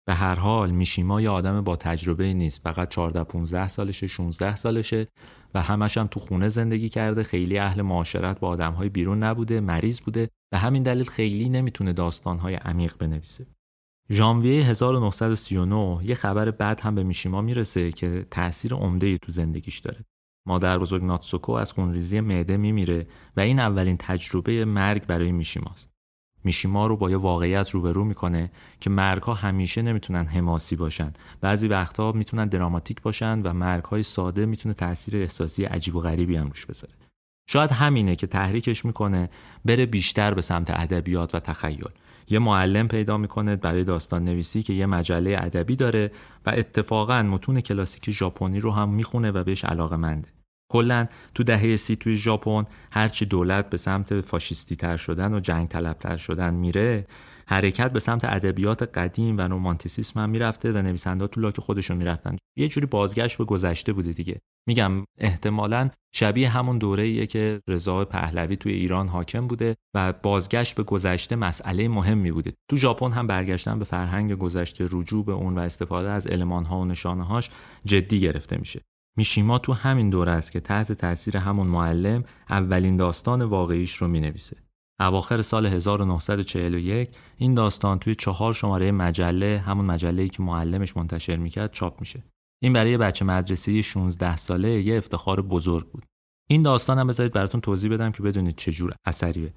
[0.06, 2.60] به هر حال میشیما یه آدم با تجربه نیست.
[2.62, 5.06] فقط 14 15 سالشه 16 سالشه
[5.54, 7.22] و همش هم تو خونه زندگی کرده.
[7.22, 12.54] خیلی اهل معاشرت با آدمهای بیرون نبوده مریض بوده به همین دلیل خیلی نمی‌تونه داستانهای
[12.54, 13.46] عمیق بنویسه.
[14.10, 20.04] ژانویه 1939 یه خبر بد هم به میشیما می‌رسه که تاثیر عمده تو زندگیش داره.
[20.46, 25.89] مادر بزرگ ناتسوکو از خونریزی معده میمیره و این اولین تجربه مرگ برای میشیماست.
[26.44, 28.50] میشیما رو با یه واقعیت روبرو می‌کنه
[28.80, 31.12] که مرگها همیشه نمی‌تونن حماسی باشن.
[31.40, 36.48] بعضی وقتها می‌تونن دراماتیک باشن و مرگهای ساده می‌تونه تاثیر احساسی عجیب و غریبی هم
[36.48, 36.94] روش بذاره.
[37.48, 39.30] شاید همینه که تحریکش می‌کنه
[39.64, 41.84] بره بیشتر به سمت ادبیات و تخیل.
[42.28, 46.10] یه معلم پیدا می‌کنه برای داستان نویسی که یه مجله ادبی داره
[46.46, 50.28] و اتفاقا متون کلاسیک ژاپنی رو هم می‌خونه و بهش علاقه منده
[50.70, 55.68] کلا تو دهه سی توی ژاپن هرچی دولت به سمت فاشیستی تر شدن و جنگ
[55.68, 57.06] طلب تر شدن میره
[57.46, 62.36] حرکت به سمت ادبیات قدیم و رومانتیسیسم هم می‌رفته و نویسنده تو لاک خودشون می‌رفتن.
[62.58, 64.40] یه جوری بازگشت به گذشته بوده دیگه.
[64.68, 70.74] میگم احتمالا شبیه همون دوره ایه که رضا پهلوی توی ایران حاکم بوده و بازگشت
[70.74, 72.52] به گذشته مسئله مهمی بوده.
[72.70, 76.84] تو ژاپن هم برگشتن به فرهنگ گذشته رجوع به اون و استفاده از المانها و
[76.84, 77.50] نشانه‌هاش
[77.84, 78.80] جدی گرفته میشه.
[79.16, 84.56] میشیما تو همین دوره است که تحت تاثیر همون معلم اولین داستان واقعیش رو می‌نویسه.
[85.00, 91.72] اواخر سال 1941 این داستان توی چهار شماره مجله همون مجله‌ای که معلمش منتشر می‌کرد
[91.72, 92.24] چاپ میشه.
[92.62, 96.04] این برای بچه مدرسه 16 ساله یه افتخار بزرگ بود.
[96.50, 99.54] این داستان هم بذارید براتون توضیح بدم که بدونید چه جور اثریه.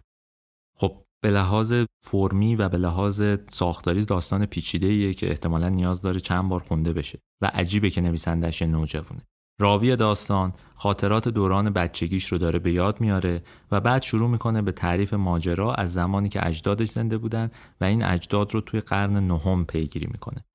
[0.78, 6.50] خب به لحاظ فرمی و به لحاظ ساختاری داستان پیچیده که احتمالا نیاز داره چند
[6.50, 9.22] بار خونده بشه و عجیبه که نویسندش نوجوونه.
[9.62, 14.72] راوی داستان خاطرات دوران بچگیش رو داره به یاد میاره و بعد شروع می‌کنه به
[14.72, 19.66] تعریف ماجرا از زمانی که اجدادش زنده بودن و این اجداد رو توی قرن نهم
[19.66, 20.46] پیگیری می‌کنه.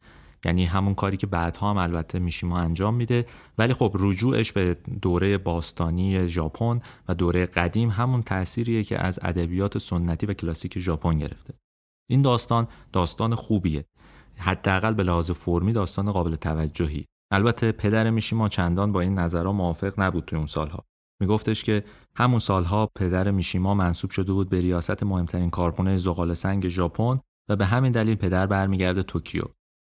[0.44, 3.26] یعنی همون کاری که بعدها هم البته میشیما انجام میده.
[3.58, 9.78] ولی خب رجوعش به دوره باستانی ژاپن و دوره قدیم همون تأثیریه که از ادبیات
[9.78, 11.54] سنتی و کلاسیک ژاپن گرفته.
[12.11, 13.84] این داستان داستان خوبیه.
[14.37, 20.00] حداقل به لحاظ فرمی داستان قابل توجهی البته پدر میشیما چندان با این نظرها موافق
[20.00, 20.84] نبود توی اون سالها.
[21.20, 21.84] میگفتش که
[22.16, 27.56] همون سالها پدر میشیما منصوب شده بود به ریاست مهمترین کارخونه زغال سنگ ژاپن و
[27.56, 29.42] به همین دلیل پدر برمیگرده توکیو.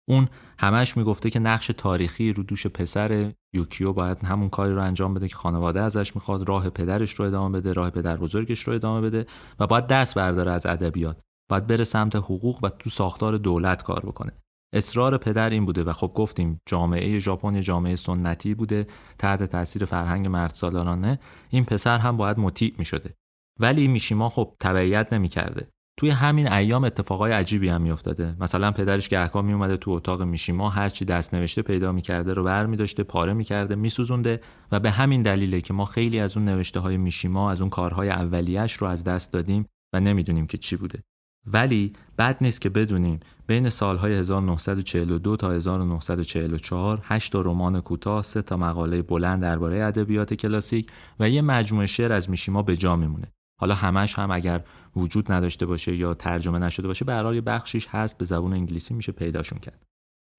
[0.08, 5.14] اون همش می‌گفته که نقش تاریخی رو دوش پسر یوکیو باید همون کاری رو انجام
[5.14, 9.00] بده که خانواده ازش می‌خواد راه پدرش رو ادامه بده راه پدر بزرگش رو ادامه
[9.00, 9.26] بده
[9.60, 11.20] و باید دست برداره از ادبیات.
[11.50, 14.32] باید بره سمت حقوق و تو ساختار دولت کار بکنه.
[14.72, 18.86] اصرار پدر این بوده و خب گفتیم جامعه ژاپن جامعه سنتی بوده
[19.18, 21.18] تحت تاثیر فرهنگ مرد سالارانه
[21.50, 23.14] این پسر هم باید مطیع می شده
[23.60, 25.68] ولی میشیما خب تبعیت نمی‌کرده.
[25.98, 28.36] توی همین ایام اتفاقای عجیبی هم میافتاده.
[28.40, 32.66] مثلا پدرش گهگاه می اومده تو اتاق میشیما هرچی دست نوشته پیدا می‌کرده رو بر
[32.66, 34.40] می داشته پاره می‌کرده میسوزونده
[34.72, 38.08] و به همین دلیله که ما خیلی از اون نوشته های میشیما از اون کارهای
[38.08, 41.02] اولیش رو از دست دادیم و نمی‌دونیم که چی بوده.
[41.46, 48.42] ولی بد نیست که بدونیم بین سالهای 1942 تا 1944 8 تا رمان کوتاه، سه
[48.42, 53.32] تا مقاله بلند درباره ادبیات کلاسیک و یه مجموعه شعر از میشیما به جا میمونه.
[53.60, 54.64] حالا همش هم اگر
[54.96, 58.94] وجود نداشته باشه یا ترجمه نشده باشه به هر حال بخشیش هست به زبان انگلیسی
[58.94, 59.82] میشه پیداشون کرد.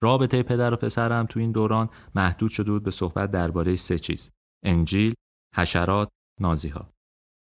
[0.03, 3.99] رابطه پدر و پسر هم تو این دوران محدود شده بود به صحبت درباره سه
[3.99, 4.31] چیز:
[4.65, 5.13] انجیل،
[5.55, 6.09] حشرات،
[6.41, 6.89] نازیها.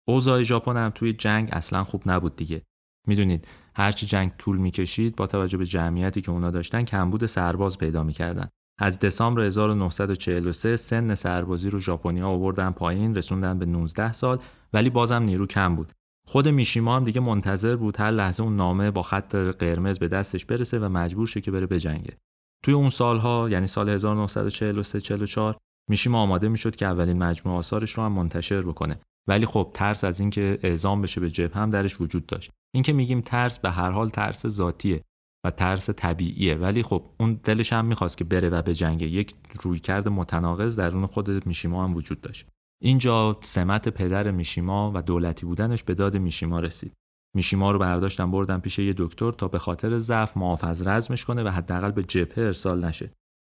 [0.09, 2.63] اوضاع ژاپن هم توی جنگ اصلا خوب نبود دیگه.
[3.07, 8.03] می‌دونید هرچی جنگ طول می‌کشید با توجه به جمعیتی که اونا داشتن کمبود سرباز پیدا
[8.03, 8.49] می‌کردن.
[8.79, 14.39] از دسامبر 1943 سن سربازی رو ژاپنیا آوردن پایین رسوندن به 19 سال
[14.73, 15.93] ولی بازم نیرو کم بود.
[16.27, 20.45] خود میشیما هم دیگه منتظر بود هر لحظه اون نامه با خط قرمز به دستش
[20.45, 22.17] برسه و مجبور شه که بره بجنگه.
[22.65, 25.57] توی اون سالها یعنی سال 1943 44
[25.91, 29.01] میشیما آماده می‌شد که اولین مجموعه آثارش رو هم منتشر بکنه.
[29.29, 32.51] ولی خب ترس از اینکه اعزام بشه به جبهه هم درش وجود داشت.
[32.75, 35.03] اینکه میگیم ترس به هر حال ترس ذاتیه
[35.47, 36.55] و ترس طبیعیه.
[36.55, 41.07] ولی خب اون دلش هم می‌خواست که بره و به جنگه یک رویکرد متناقض درون
[41.07, 42.47] خود میشیما هم وجود داشت.
[42.83, 46.93] اینجا سمت پدر میشیما و دولتی بودنش به داد میشیما رسید.
[47.37, 51.43] میشیما رو برداشتن بردن پیش یه دکتر تا به خاطر ضعف معاف از رزمش کنه
[51.43, 53.13] و حداقل به جبهه ارسال نشه.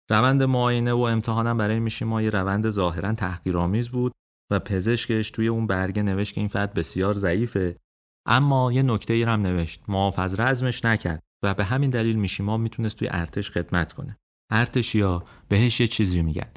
[0.09, 4.11] روند معاینه و امتحانم برای میشیما یه روند ظاهرا تحقیرآمیز بود.
[4.51, 7.77] و پزشکش توی اون برگه نوشت که این فرد بسیار ضعیفه.
[8.27, 9.83] اما یه نکته ای هم نوشت.
[9.87, 14.17] معاف از رزمش نکرد و به همین دلیل میشیما می‌تونست توی ارتش خدمت کنه.
[14.51, 16.51] ارتشیا بهش یه چیزی میگن.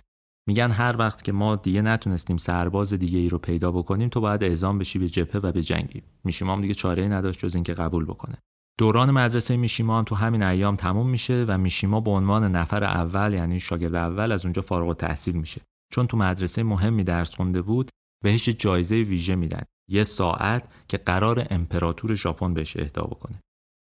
[0.48, 4.44] میگن هر وقت که ما دیگه نتونستیم سرباز دیگه ای رو پیدا بکنیم تو باید
[4.44, 6.02] اعزام بشی به جبهه و به جنگی.
[6.24, 8.38] میشیما هم دیگه چاره ای نداشت جز اینکه قبول بکنه.
[8.78, 13.34] دوران مدرسه میشیما هم تو همین ایام تموم میشه و میشیما به عنوان نفر اول
[13.34, 15.60] یعنی شاگرد اول از اونجا فارغ التحصیل میشه.
[15.92, 17.90] چون تو مدرسه مهمی درس خونده بود
[18.24, 19.62] بهش جایزه ویژه میدن.
[19.90, 23.40] یه ساعت که قرار امپراتور ژاپن بهش اهدا بکنه.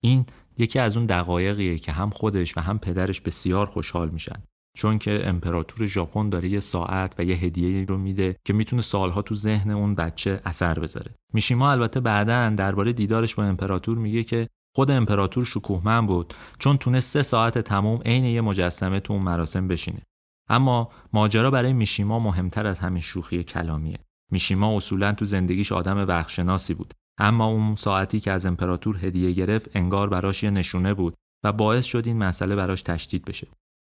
[0.03, 0.25] این
[0.57, 4.43] یکی از اون دقایقیه که هم خودش و هم پدرش بسیار خوشحال میشن.
[4.77, 9.21] چون که امپراتور ژاپن داره یه ساعت و یه هدیه رو میده که می‌تونه سالها
[9.21, 11.15] تو ذهن اون بچه اثر بذاره.
[11.33, 16.99] میشیما البته بعدا درباره دیدارش با امپراتور میگه که خود امپراتور شکوهمند بود چون تونه
[16.99, 20.01] سه ساعت تموم عین یه مجسمه تو اون مراسم بشینه.
[20.49, 23.99] اما ماجرا برای میشیما مهمتر از همین شوخی کلامیه.
[24.31, 26.93] میشیما اصولا تو زندگیش آدم وقتشناسی بود.
[27.17, 31.85] اما اون ساعتی که از امپراتور هدیه گرفت انگار براش یه نشونه بود و باعث
[31.85, 33.47] شد این مسئله براش تشدید بشه.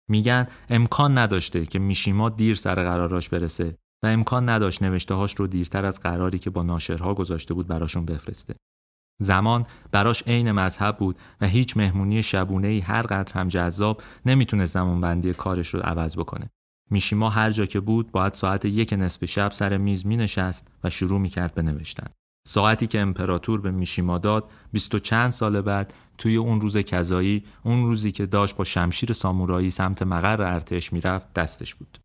[0.10, 5.86] میگن امکان نداشته که میشیما دیر سر قراراش برسه و امکان نداشت نوشتههاش رو دیرتر
[5.86, 8.56] از قراری که با ناشرها گذاشته بود براشون بفرسته.
[9.20, 14.66] زمان براش عین مذهب بود و هیچ مهمونی شبونه ای هر قدر هم جذاب نمی‌تونه
[14.66, 16.50] زمان بندی کارش رو عوض بکنه.
[16.92, 20.90] میشیما هر جا که بود باید ساعت یک نصف شب سر میز می نشست و
[20.90, 22.08] شروع می کرد به نوشتن.
[22.48, 27.44] ساعتی که امپراتور به میشیما داد بیست و چند سال بعد توی اون روز کذایی
[27.64, 31.98] اون روزی که داشت با شمشیر سامورایی سمت مقر ارتش می‌رفت دستش بود.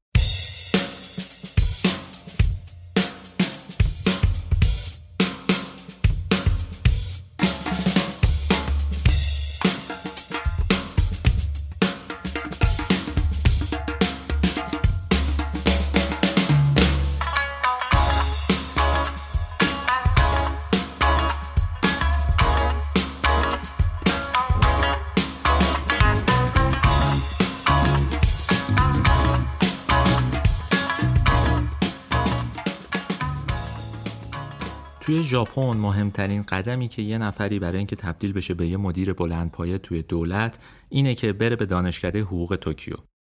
[35.34, 40.02] ژاپن مهمترین قدمی که یه نفری برای اینکه تبدیل بشه به یه مدیر بلندپایه توی
[40.02, 42.94] دولت اینه که بره به دانشکده حقوق توکیو.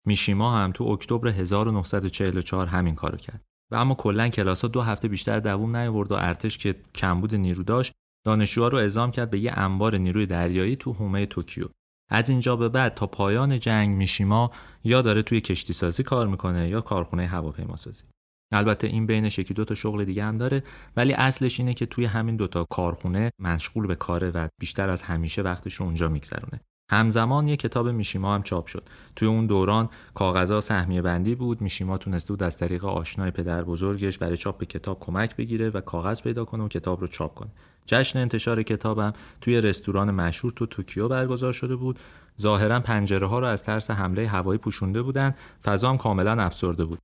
[0.07, 3.41] میشیما هم تو اکتبر 1944 همین کارو کرد.
[3.71, 7.91] و اما کلا کلاسا دو هفته بیشتر دووم نیاورد و ارتش که کمبود نیرو داشت
[8.25, 11.65] دانشجوها رو اعزام کرد به یه انبار نیروی دریایی تو حومه توکیو.
[12.11, 14.51] از اینجا به بعد تا پایان جنگ میشیما
[14.83, 18.03] یا داره توی کشتی سازی کار می‌کنه یا کارخونه هواپیماسازی.
[18.51, 20.63] البته این بینش یکی دو تا شغل دیگه هم داره
[20.97, 25.41] ولی اصلش اینه که توی همین دوتا کارخونه مشغول به کاره و بیشتر از همیشه
[25.41, 26.61] وقتش رو اونجا میگذرونه.
[26.91, 28.89] همزمان یه کتاب میشیما هم چاپ شد.
[29.15, 34.17] توی اون دوران کاغذها سهمیه بندی بود میشیما تونسته بود از طریق آشنای پدر بزرگش
[34.17, 37.49] برای چاپ کتاب کمک بگیره و کاغذ پیدا کنه و کتاب رو چاپ کنه.
[37.85, 41.99] جشن انتشار کتابم توی رستوران مشهور تو توکیو برگزار شده بود.
[42.41, 45.35] ظاهرا پنجره ها رو از ترس حمله هوایی پوشونده بودن.
[45.63, 46.99] فضا هم کاملا افسرده بود.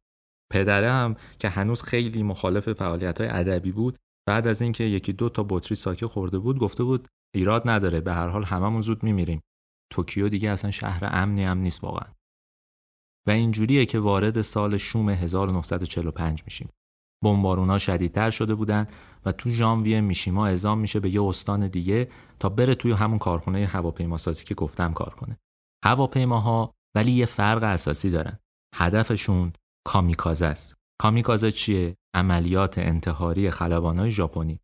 [0.51, 5.29] پدره هم که هنوز خیلی مخالف فعالیت های ادبی بود بعد از اینکه یکی دو
[5.29, 9.41] تا بطری ساکه خورده بود گفته بود ایراد نداره به هر حال هممون زود میمیریم.
[9.91, 12.13] توکیو دیگه اصلا شهر امنی هم نیست واقعا.
[13.27, 16.69] و اینجوریه که وارد سال شوم 1945 میشیم.
[17.23, 18.87] بمبارونا شدیدتر شده بودن
[19.25, 22.09] و تو ژانویه میشیما اعزام میشه به یه استان دیگه
[22.39, 25.37] تا بره توی همون کارخونه هواپیما سازی که گفتم کار کنه.
[25.85, 28.39] هواپیماها ولی یه فرق اساسی دارن.
[28.75, 29.53] هدفشون
[29.83, 30.75] کامیکازه است.
[31.01, 34.59] کامیکازه چیه؟ عملیات انتحاری خلبانای ژاپنی.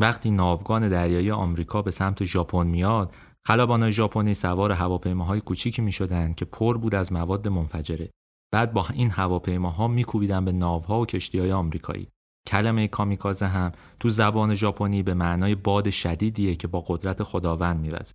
[0.00, 3.14] وقتی ناوگان دریایی آمریکا به سمت ژاپن میاد
[3.46, 8.10] خلبانای ژاپنی سوار هواپیماهای کوچیکی می‌شدند که پر بود از مواد منفجره.
[8.52, 12.08] بعد با این هواپیماها میکوبیدن به ناوها و کشتیهای آمریکایی.
[12.46, 18.14] کلمه کامیکازه هم تو زبان ژاپنی به معنای باد شدیدیه که با قدرت خداوند میرزه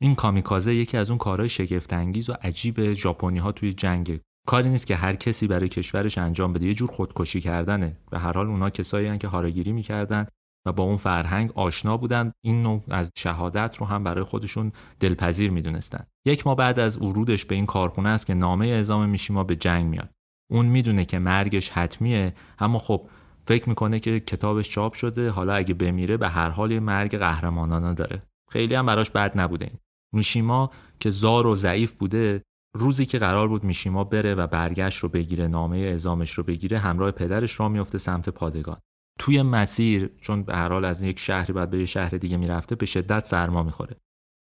[0.00, 4.86] این کامیکازه یکی از اون کارهای شگفتانگیز و عجیب ژاپنی ها توی جنگ کاری نیست
[4.86, 6.66] که هر کسی برای کشورش انجام بده.
[6.66, 7.96] یه جور خودکشی کردنه.
[8.10, 10.26] به هر حال اونا کسایی که هاراگیری می‌کردن
[10.66, 12.32] و با اون فرهنگ آشنا بودن.
[12.44, 16.06] این نوع از شهادت رو هم برای خودشون دلپذیر می‌دونستن.
[16.26, 19.86] یک ماه بعد از ورودش به این کارخونه است که نامه اعزام میشیما به جنگ
[19.86, 20.10] میاد.
[20.50, 23.08] اون می‌دونه که مرگش حتمیه اما خب
[23.40, 25.30] فکر می‌کنه که کتابش چاپ شده.
[25.30, 28.22] حالا اگه بمیره به هر حال یه مرگ قهرمانانه داره.
[28.50, 29.64] خیلی هم براش بد نبوده.
[29.64, 29.78] این.
[30.14, 32.42] میشیما که زار و ضعیف بوده
[32.74, 37.10] روزی که قرار بود میشیما بره و برگشت رو بگیره نامه اعزامش رو بگیره همراه
[37.10, 38.80] پدرش را میفته سمت پادگان.
[39.18, 42.74] توی مسیر چون به هر حال از یک شهری بعد به یه شهر دیگه می‌رفته
[42.74, 43.96] به شدت سرما می‌خوره.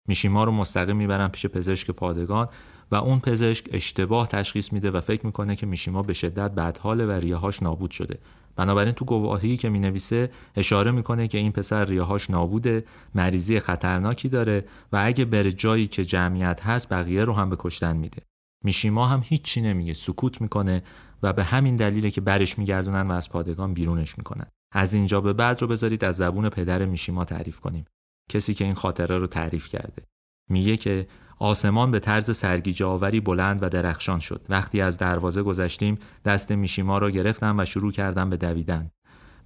[0.08, 2.50] میشیما رو مستقیم می‌برن پیش پزشک پادگان
[2.92, 7.12] و اون پزشک اشتباه تشخیص میده و فکر می‌کنه که میشیما به شدت بدحاله و
[7.12, 8.20] ریهاش نابود شده.
[8.56, 12.86] بنابراین تو گواهی که می‌نویسه اشاره می‌کنه که این پسر ریهاش نابوده
[13.16, 17.98] مریضی خطرناکی داره و اگه بره جایی که جمعیت هست بقیه رو هم به کشتن
[17.98, 18.22] میده.
[18.63, 20.84] میشیما هم هیچی نمیگه سکوت می‌کنه
[21.24, 24.46] و به همین دلیله که برش میگردونن و از پادگان بیرونش می‌کنن.
[24.72, 27.86] از اینجا به بعد رو بذارید از زبون پدر میشیما تعریف کنیم.
[28.30, 30.04] کسی که این خاطره رو تعریف کرده.
[30.50, 31.08] میگه که
[31.39, 34.46] آسمان به طرز سرگیجه آوری بلند و درخشان شد.
[34.50, 38.91] وقتی از دروازه گذشتیم دست میشیما را گرفتم و شروع کردم به دویدن.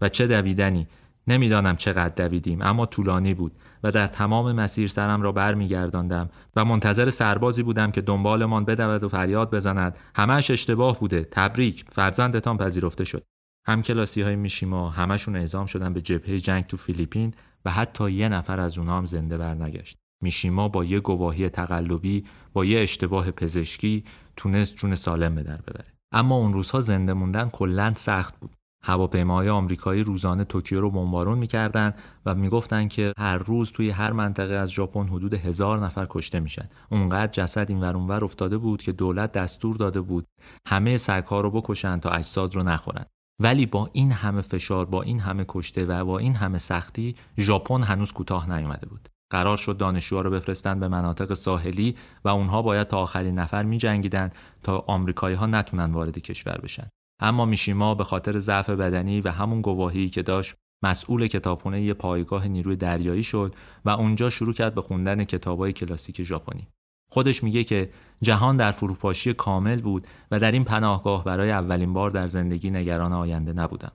[0.02, 0.88] و چه دویدنی؟
[1.28, 3.52] نمی‌دانم چقدر دویدیم اما طولانی بود
[3.84, 9.10] و در تمام مسیر سرم را برمیگرداندم و منتظر سربازی بودم که دنبالمان بدود و
[9.10, 9.98] فریاد بزند.
[10.16, 13.24] همش اشتباه بوده تبریک فرزندتان پذیرفته شد.
[13.68, 17.34] همکلاسی های میشیما همشون اعزام شدن به جبهه جنگ تو فیلیپین
[17.66, 19.98] و حتی یه نفر از اونها هم زنده برنگشت.
[20.24, 24.04] میشیما با یه گواهی تقلبی با یه اشتباه پزشکی
[24.36, 25.94] تونست جون سالم به در ببره.
[26.12, 28.52] اما اون روزها زنده موندن کلا سخت بود.
[28.84, 31.94] هواپیماهای آمریکایی روزانه توکیو رو بمبارون می‌کردن
[32.26, 36.70] و می‌گفتن که هر روز توی هر منطقه از ژاپن حدود هزار نفر کشته میشن.
[36.92, 40.26] اونقدر جسد این اونور افتاده بود که دولت دستور داده بود
[40.68, 43.06] همه سگها رو بکشن تا اجساد رو نخورن.
[43.42, 47.84] ولی با این همه فشار با این همه کشته و با این همه سختی ژاپن
[47.84, 52.88] هنوز کوتاه نیامده بود قرار شد دانشجوها رو بفرستن به مناطق ساحلی و اونها باید
[52.88, 54.32] تا آخرین نفر می جنگیدن
[54.64, 56.90] تا آمریکایی ها نتونن وارد کشور بشن
[57.22, 62.48] اما میشیما به خاطر ضعف بدنی و همون گواهی که داشت مسئول کتابخونه یه پایگاه
[62.48, 66.68] نیروی دریایی شد و اونجا شروع کرد به خوندن کتابای کلاسیک ژاپنی
[67.10, 67.90] خودش میگه که
[68.22, 73.14] جهان در فروپاشی کامل بود و در این پناهگاه برای اولین بار در زندگی نگران
[73.14, 73.92] آینده نبودم.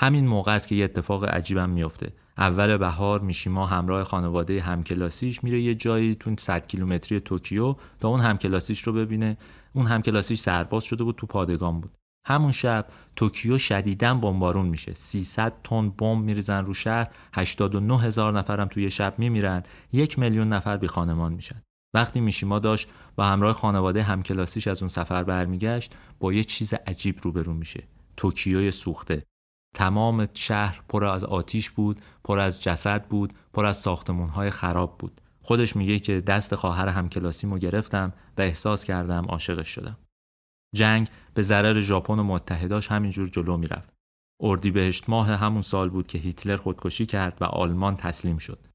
[0.00, 2.12] همین موقع است که یه اتفاق عجیبم میفته.
[2.38, 8.20] اول بهار میشیما همراه خانواده همکلاسیش میره یه جایی تو 100 کیلومتری توکیو تا اون
[8.20, 9.36] همکلاسیش رو ببینه.
[9.72, 11.96] اون همکلاسیش سرباز شده بود تو پادگان بود.
[12.26, 14.94] همون شب توکیو شدیداً بمبارون میشه.
[14.94, 17.08] 300 تن بمب میریزن رو شهر.
[17.34, 19.62] 89 هزار نفرم توی شب میمیرن.
[19.92, 21.62] یک میلیون نفر بی خانمان میشن.
[21.94, 27.18] وقتی میشیما داشت با همراه خانواده همکلاسیش از اون سفر برمیگشت با یه چیز عجیب
[27.22, 27.82] روبرو میشه.
[28.16, 29.22] توکیوی سوخته.
[29.76, 35.20] تمام شهر پر از آتیش بود پر از جسد بود پر از ساختمونهای خراب بود.
[35.42, 39.96] خودش میگه که دست خواهر همکلاسیمو گرفتم و احساس کردم عاشقش شدم.
[40.74, 43.92] جنگ به ضرر ژاپن و متحداش همینجور جلو می‌رفت.
[44.42, 48.66] اردیبهشت ماه همون سال بود که هیتلر خودکشی کرد و آلمان تسلیم شد.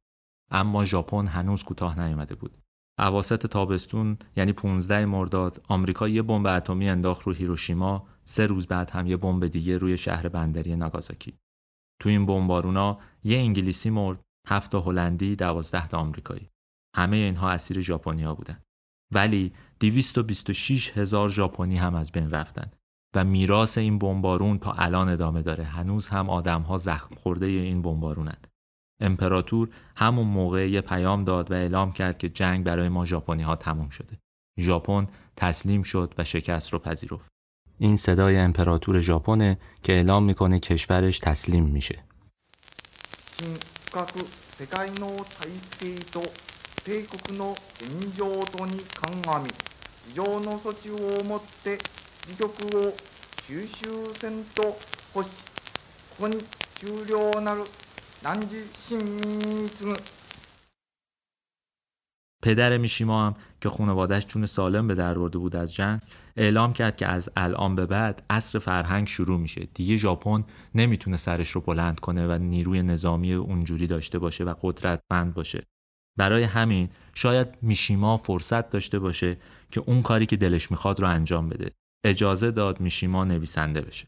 [0.52, 2.58] اما ژاپن هنوز کوتاه نیامده بود.
[3.00, 8.90] اواسط تابستون یعنی 15 مرداد آمریکا یه بمب اتمی انداخت رو هیروشیما سه روز بعد
[8.90, 11.38] هم یه بمب دیگه روی شهر بندری ناگازاکی.
[12.02, 16.50] تو این بمبارونا یه انگلیسی مرد هفت هلندی دوازده تا آمریکایی.
[16.96, 18.62] همه اینها اسیر ژاپنیا بودن.
[19.14, 22.72] ولی 226 هزار ژاپنی هم از بین رفتن
[23.16, 25.64] و میراث این بمبارون تا الان ادامه داره.
[25.64, 28.48] هنوز هم آدم ها زخم خورده این بمبارونند.
[29.02, 33.56] امپراتور همون موقع یه پیام داد و اعلام کرد که جنگ برای ما ژاپنی ها
[33.56, 34.20] تموم شده.
[34.60, 37.31] ژاپن تسلیم شد و شکست رو پذیرفت.
[37.82, 42.04] این صدای امپراتور ژاپن که اعلام می‌کنه کشورش تسلیم میشه.
[62.44, 66.02] پدر میشیما هم که خانوادهش جون سالم به در برده بود از جنگ
[66.36, 69.68] اعلام کرد که از الان به بعد عصر فرهنگ شروع میشه.
[69.74, 70.44] دیگه ژاپن
[70.76, 75.64] نمی‌تونه سرش رو بلند کنه و نیروی نظامی اونجوری داشته باشه و قدرتمند باشه.
[76.18, 79.38] برای همین شاید میشیما فرصت داشته باشه
[79.72, 81.72] که اون کاری که دلش می‌خواد رو انجام بده.
[82.06, 84.08] اجازه داد میشیما نویسنده بشه.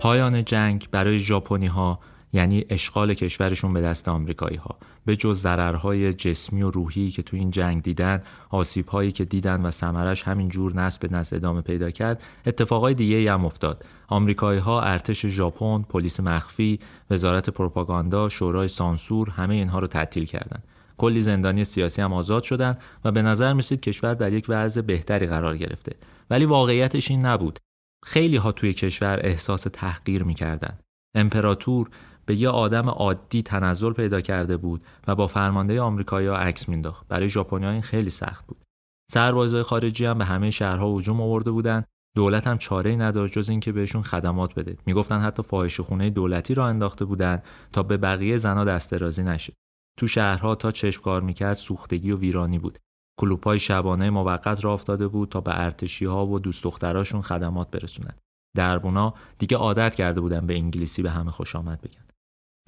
[0.00, 2.00] پایان جنگ برای ژاپنی ها
[2.32, 7.36] یعنی اشغال کشورشون به دست آمریکایی ها به جز ضررهای جسمی و روحی که تو
[7.36, 11.60] این جنگ دیدن آسیب هایی که دیدن و ثمرش همین جور نسل به نسل ادامه
[11.60, 13.84] پیدا کرد اتفاقای دیگه هم افتاد.
[14.08, 16.78] آمریکایی ها ارتش ژاپن پلیس مخفی
[17.10, 20.64] وزارت پروپاگاندا شورای سانسور همه اینها رو تعطیل کردند
[20.98, 25.26] کلی زندانی سیاسی هم آزاد شدن و به نظر میسید کشور در یک وضع بهتری
[25.26, 25.92] قرار گرفته.
[26.30, 27.58] ولی واقعیتش این نبود.
[28.04, 30.78] خیلی ها توی کشور احساس تحقیر می‌کردن.
[31.14, 31.90] امپراتور
[32.26, 37.28] به یه آدم عادی تنزل پیدا کرده بود و با فرمانده آمریکایی‌ها عکس مینداخت برای
[37.28, 38.62] ژاپنی‌ها این خیلی سخت بود.
[39.10, 41.84] سربازای خارجی هم به همه شهرها هجوم آورده بودن.
[42.16, 44.76] دولت هم چاره ای نداشت جز اینکه بهشون خدمات بده.
[44.86, 47.42] می‌گفتن حتی فاحش خونه دولتی را انداخته بودن
[47.72, 49.52] تا به بقیه زنا دست درازی نشه.
[49.98, 52.78] تو شهرها تا چشم کار می‌کرد سوختگی و ویرانی بود.
[53.20, 58.20] کلوپای شبانه موقت را افتاده بود تا به ارتشی ها و دوست دختراشون خدمات برسونند.
[58.56, 62.04] دربونا دیگه عادت کرده بودن به انگلیسی به همه خوش آمد بگن.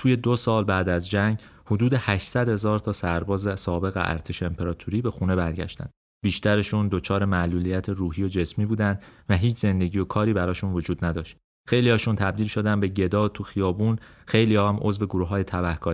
[0.01, 5.11] توی دو سال بعد از جنگ حدود 800 هزار تا سرباز سابق ارتش امپراتوری به
[5.11, 5.89] خونه برگشتن.
[6.25, 11.37] بیشترشون دچار معلولیت روحی و جسمی بودن و هیچ زندگی و کاری براشون وجود نداشت.
[11.69, 15.45] خیلی هاشون تبدیل شدن به گدا تو خیابون، خیلی هم عضو گروه های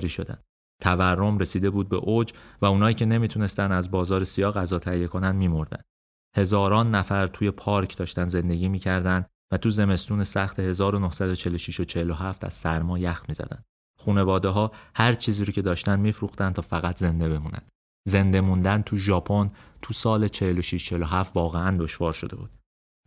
[0.08, 0.38] شدن.
[0.82, 5.36] تورم رسیده بود به اوج و اونایی که نمی‌تونستن از بازار سیاه غذا تهیه کنن
[5.36, 5.82] میمردن.
[6.36, 12.54] هزاران نفر توی پارک داشتن زندگی می‌کردن و تو زمستون سخت 1946 و 47 از
[12.54, 13.62] سرما یخ می‌زدن.
[13.98, 17.62] خونواده ها هر چیزی رو که داشتن میفروختن تا فقط زنده بمونن.
[18.08, 19.50] زنده موندن تو ژاپن
[19.82, 22.50] تو سال 46 47 واقعا دشوار شده بود.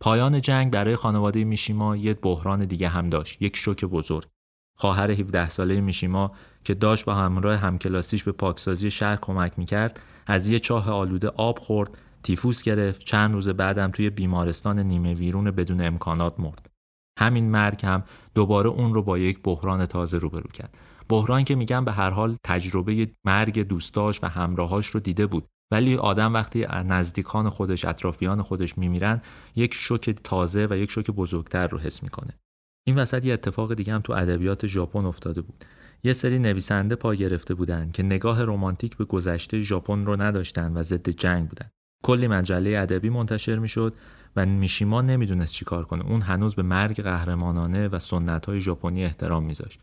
[0.02, 4.28] پایان جنگ برای خانواده میشیما یه بحران دیگه هم داشت، یک شوک بزرگ.
[4.76, 6.32] خواهر 17 ساله میشیما
[6.64, 11.58] که داشت با همراه همکلاسیش به پاکسازی شهر کمک می‌کرد از یه چاه آلوده آب
[11.58, 16.70] خورد تیفوس گرفت چند روز بعدم توی بیمارستان نیمه ویرون بدون امکانات مرد.
[17.18, 18.04] همین مرگ هم
[18.34, 20.74] دوباره اون رو با یک بحران تازه روبرو کرد.
[21.08, 25.48] بحران که میگم به هر حال تجربه مرگ دوستاش و همراهاش رو دیده بود.
[25.72, 29.22] ولی آدم وقتی نزدیکان خودش اطرافیان خودش میمیرن
[29.56, 32.38] یک شوک تازه و یک شوک بزرگتر رو حس می‌کنه.
[32.86, 35.64] این وسط یه اتفاق دیگه هم تو ادبیات ژاپن افتاده بود.
[36.04, 40.82] یه سری نویسنده پا گرفته بودن که نگاه رمانتیک به گذشته ژاپن رو نداشتن و
[40.82, 41.70] ضد جنگ بودن.
[42.04, 43.94] کلی مجله ادبی منتشر می‌شد
[44.36, 46.06] و میشیما نمی‌دونست چیکار کنه.
[46.06, 49.80] اون هنوز به مرگ قهرمانانه و سنت های ژاپنی احترام میذاشت.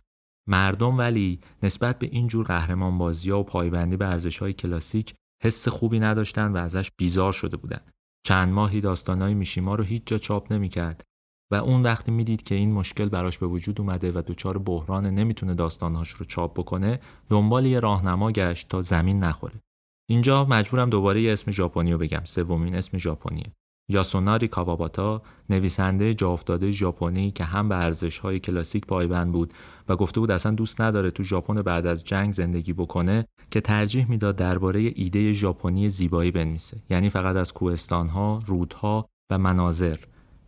[0.47, 5.13] مردم ولی نسبت به این جور قهرمان بازی ها و پایبندی به ارزش های کلاسیک
[5.43, 7.91] حس خوبی نداشتن و ازش بیزار شده بودند.
[8.27, 11.03] چند ماهی داستانهای میشیما رو هیچ جا چاپ نمی‌کرد.
[11.51, 15.53] و اون وقتی می‌دید که این مشکل براش به وجود اومده و دچار بحران نمی‌تونه
[15.53, 19.61] داستانهاش رو چاپ بکنه دنبال یه راهنما گشت تا زمین نخوره.
[20.09, 22.21] اینجا مجبورم دوباره یه اسم ژاپنی رو بگم.
[22.25, 23.53] سومین اسم ژاپنیه.
[23.91, 29.53] یاسوناری کاواباتا نویسنده جا افتاده ژاپنی که هم به ارزش‌های کلاسیک پایبند بود
[29.89, 34.09] و گفته بود اصلا دوست نداره تو ژاپن بعد از جنگ زندگی بکنه که ترجیح
[34.09, 36.77] می‌داد درباره ایده ژاپنی زیبایی بنویسه.
[36.89, 39.97] یعنی فقط از کوهستان‌ها، رودها و مناظر.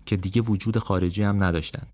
[0.06, 1.88] که دیگه وجود خارجی هم نداشتن.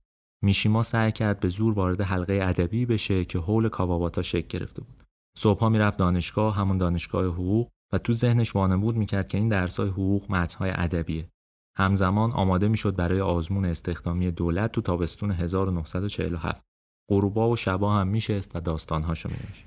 [0.43, 5.03] میشیما سعی کرد به زور وارد حلقه ادبی بشه که حول کاواباتا شکل گرفته بود.
[5.37, 10.31] صبحها می‌رفت دانشگاه همون دانشگاه حقوق و تو ذهنش وانمود می‌کرد که این درسای حقوق
[10.31, 11.29] متنهای ادبیه.
[11.77, 16.63] همزمان آماده می‌شد برای آزمون استخدامی دولت تو تابستون 1947.
[17.09, 19.65] غروبا و شبا هم میشست و داستانهاشو مینوشت.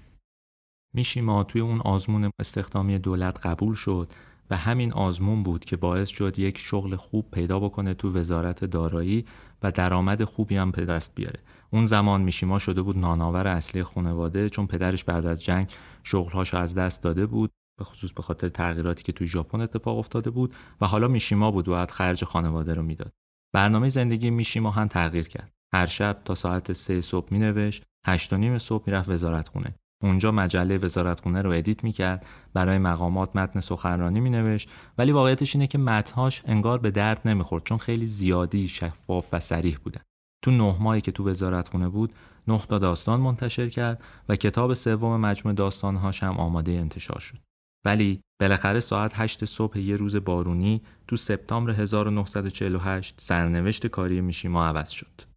[0.95, 4.12] میشیما توی اون آزمون استخدامی دولت قبول شد
[4.51, 9.25] و همین آزمون بود که باعث شد یک شغل خوب پیدا بکنه تو وزارت دارایی
[9.63, 11.41] و درآمد خوبی هم به دست بیاره.
[11.71, 15.71] اون زمان میشیما شده بود ناناور اصلی خانواده چون پدرش بعد از جنگ
[16.03, 20.31] شغلهاشو از دست داده بود به خصوص به خاطر تغییراتی که توی ژاپن اتفاق افتاده
[20.31, 23.13] بود و حالا میشیما بود و خرج خانواده رو می‌داد.
[23.55, 25.53] برنامه زندگی میشیما هم تغییر کرد.
[25.75, 30.33] هر شب تا ساعت سه صبح مینوشت هشت و نیم صبح می‌رفت وزارت خونه اونجا
[30.33, 36.43] مجله وزارتخونه رو edit می‌کرد برای مقامات متن سخنرانی مینوشت ولی واقعیتش اینه که متنهاش
[36.45, 40.01] انگار به درد نمی‌خورد چون خیلی زیادی شفاف و صریح بودن
[40.45, 42.15] تو نه ماهی که تو وزارتخونه بود
[42.49, 47.39] نه تا داستان منتشر کرد و کتاب سوم مجموع داستانهاش هم آماده انتشار شد.
[47.85, 54.89] ولی بالاخره ساعت 8 صبح یه روز بارونی تو سپتامبر 1948 سرنوشت کاری میشیما عوض
[54.89, 55.30] شد.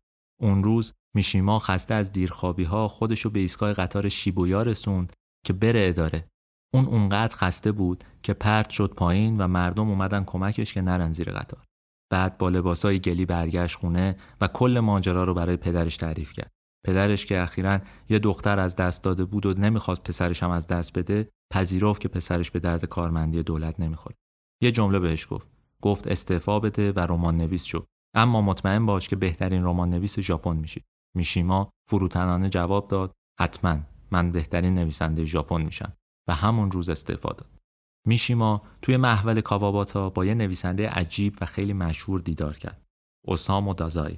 [0.43, 5.13] اون روز میشیما خسته از دیرخوابی ها خودشو به ایستگاه قطار شیبویا رسوند
[5.45, 6.27] که بره اداره.
[6.73, 11.31] اون اونقدر خسته بود که پرت شد پایین و مردم اومدن کمکش که نرن زیر
[11.31, 11.63] قطار.
[12.11, 16.51] بعد با لباسای گلی برگشت خونه و کل ماجرا رو برای پدرش تعریف کرد.
[16.85, 17.79] پدرش که اخیرا
[18.09, 22.07] یه دختر از دست داده بود و نمی‌خواست پسرش هم از دست بده پذیرفت که
[22.07, 24.15] پسرش به درد کارمندی دولت نمی‌خوره.
[24.63, 25.47] یه جمله بهش گفت.
[25.81, 27.85] گفت استعفا بده و رمان نویس شو.
[28.15, 30.83] اما مطمئن باش که بهترین رمان نویس ژاپن میشی.
[31.15, 33.79] میشیما فروتنانه جواب داد حتما
[34.11, 35.93] من بهترین نویسنده ژاپن میشم
[36.27, 37.59] و همون روز استعفا داد
[38.07, 42.83] میشیما توی محول کاواباتا با یه نویسنده عجیب و خیلی مشهور دیدار کرد.
[43.25, 44.17] اوسامو دازای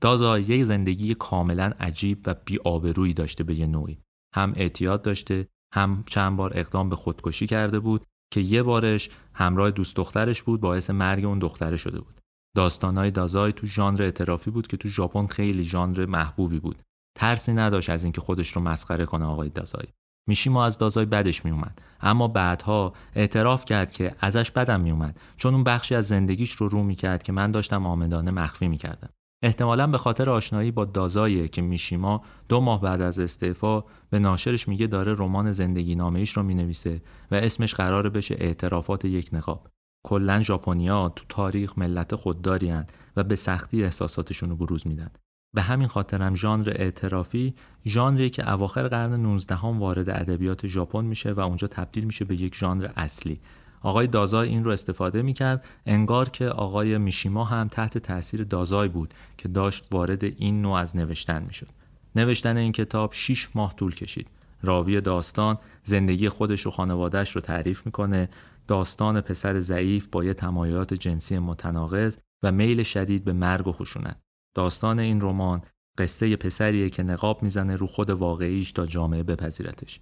[0.00, 3.98] دازای یه زندگی کاملا عجیب و بیآبرویی داشته به یه نوعی.
[4.34, 9.70] هم اعتیاد داشته هم چند بار اقدام به خودکشی کرده بود که یه بارش همراه
[9.70, 12.17] دوست دخترش بود باعث مرگ اون دختره شده بود.
[12.56, 16.82] داستانهای دازای تو ژانر اعترافی بود که تو ژاپن خیلی ژانر محبوبی بود.
[17.18, 19.86] ترسی نداشت از اینکه خودش رو مسخره کنه آقای دازای.
[20.28, 21.82] میشیما از دازای بدش میومد.
[22.00, 25.20] اما بعدها اعتراف کرد که ازش بدم میومد.
[25.36, 29.08] چون اون بخشی از زندگیش رو رو می‌کرد که من داشتم آمدانه مخفی می‌کردم.
[29.42, 34.68] احتمالا به خاطر آشنایی با دازایه که میشیما دو ماه بعد از استعفا به ناشرش
[34.68, 39.68] میگه داره رمان زندگی نامه ایش رو می‌نویسه و اسمش قرار بشه اعترافات یک نقاب.
[40.02, 42.74] کلا ژاپنیا تو تاریخ ملت خودداری
[43.16, 45.10] و به سختی احساساتشون رو بروز میدن.
[45.54, 47.54] به همین خاطر هم ژانر اعترافی
[47.86, 52.36] ژانری که اواخر قرن 19 هم وارد ادبیات ژاپن میشه و اونجا تبدیل میشه به
[52.36, 53.40] یک ژانر اصلی.
[53.80, 59.14] آقای دازای این رو استفاده می‌کرد انگار که آقای میشیما هم تحت تاثیر دازای بود
[59.38, 61.68] که داشت وارد این نوع از نوشتن می‌شد.
[62.16, 64.26] نوشتن این کتاب 6 ماه طول کشید.
[64.62, 68.28] راوی داستان زندگی خودش و خانوادهش رو تعریف می‌کنه.
[68.68, 74.20] داستان پسر ضعیف با یه تمایلات جنسی متناقض و میل شدید به مرگ و خشونت.
[74.56, 75.62] داستان این رمان
[75.98, 80.00] قصه پسریه که نقاب می‌زنه رو خود واقعیش تا جامعه بپذیرتش.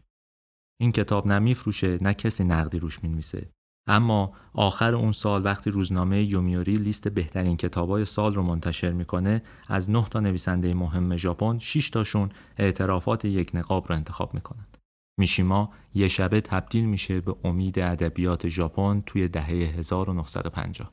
[0.80, 3.50] این کتاب نه میفروشه نه کسی نقدی روش می‌نویسه.
[3.88, 9.90] اما آخر اون سال وقتی روزنامه یومیوری لیست بهترین کتابای سال رو منتشر می‌کنه از
[9.90, 14.66] نه تا نویسنده مهم ژاپن 6 تاشون اعترافات یک نقاب رو انتخاب می‌کنن
[15.18, 20.92] میشیما یه شبه تبدیل میشه به امید ادبیات ژاپن توی دهه 1950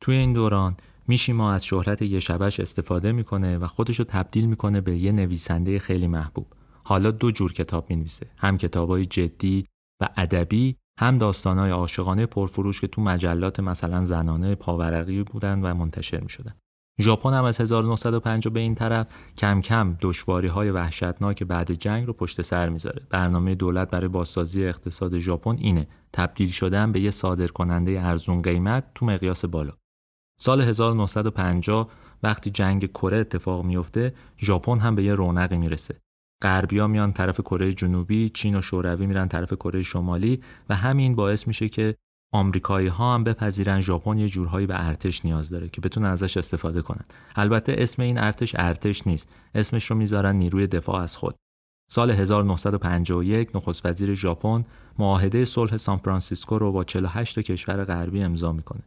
[0.00, 0.76] توی این دوران
[1.08, 6.06] میشیما از شهرت یه شبش استفاده می‌کنه و خودشو تبدیل می‌کنه به یه نویسنده خیلی
[6.06, 6.46] محبوب.
[6.84, 8.26] حالا دو جور کتاب می‌نویسه.
[8.36, 9.66] هم کتابای جدی
[10.02, 16.20] و ادبی هم داستانهای عاشقانه پرفروش که تو مجلات مثلا زنانه پاورقی بودن و منتشر
[16.20, 16.54] می شدن.
[17.00, 22.12] ژاپن هم از 1950 به این طرف کم کم دشواری های وحشتناک بعد جنگ رو
[22.12, 23.02] پشت سر می‌ذاره.
[23.10, 28.84] برنامه دولت برای بازسازی اقتصاد ژاپن اینه تبدیل شدن به یه صادر کننده ارزون قیمت
[28.94, 29.72] تو مقیاس بالا.
[30.40, 31.88] سال 1950
[32.22, 36.00] وقتی جنگ کره اتفاق میفته ژاپن هم به یه رونقی می‌رسه.
[36.42, 41.46] غربیا میان طرف کره جنوبی، چین و شوروی میرن طرف کره شمالی و همین باعث
[41.46, 41.94] میشه که
[42.32, 46.82] آمریکایی ها هم بپذیرن ژاپن یه جورهایی به ارتش نیاز داره که بتونن ازش استفاده
[46.82, 47.04] کنن.
[47.36, 49.28] البته اسم این ارتش ارتش نیست.
[49.54, 51.36] اسمش رو می‌ذارن نیروی دفاع از خود.
[51.90, 54.64] سال 1951 نخست وزیر ژاپن
[54.98, 58.82] معاهده صلح سان فرانسیسکو رو با 48 کشور غربی امضا می‌کنه.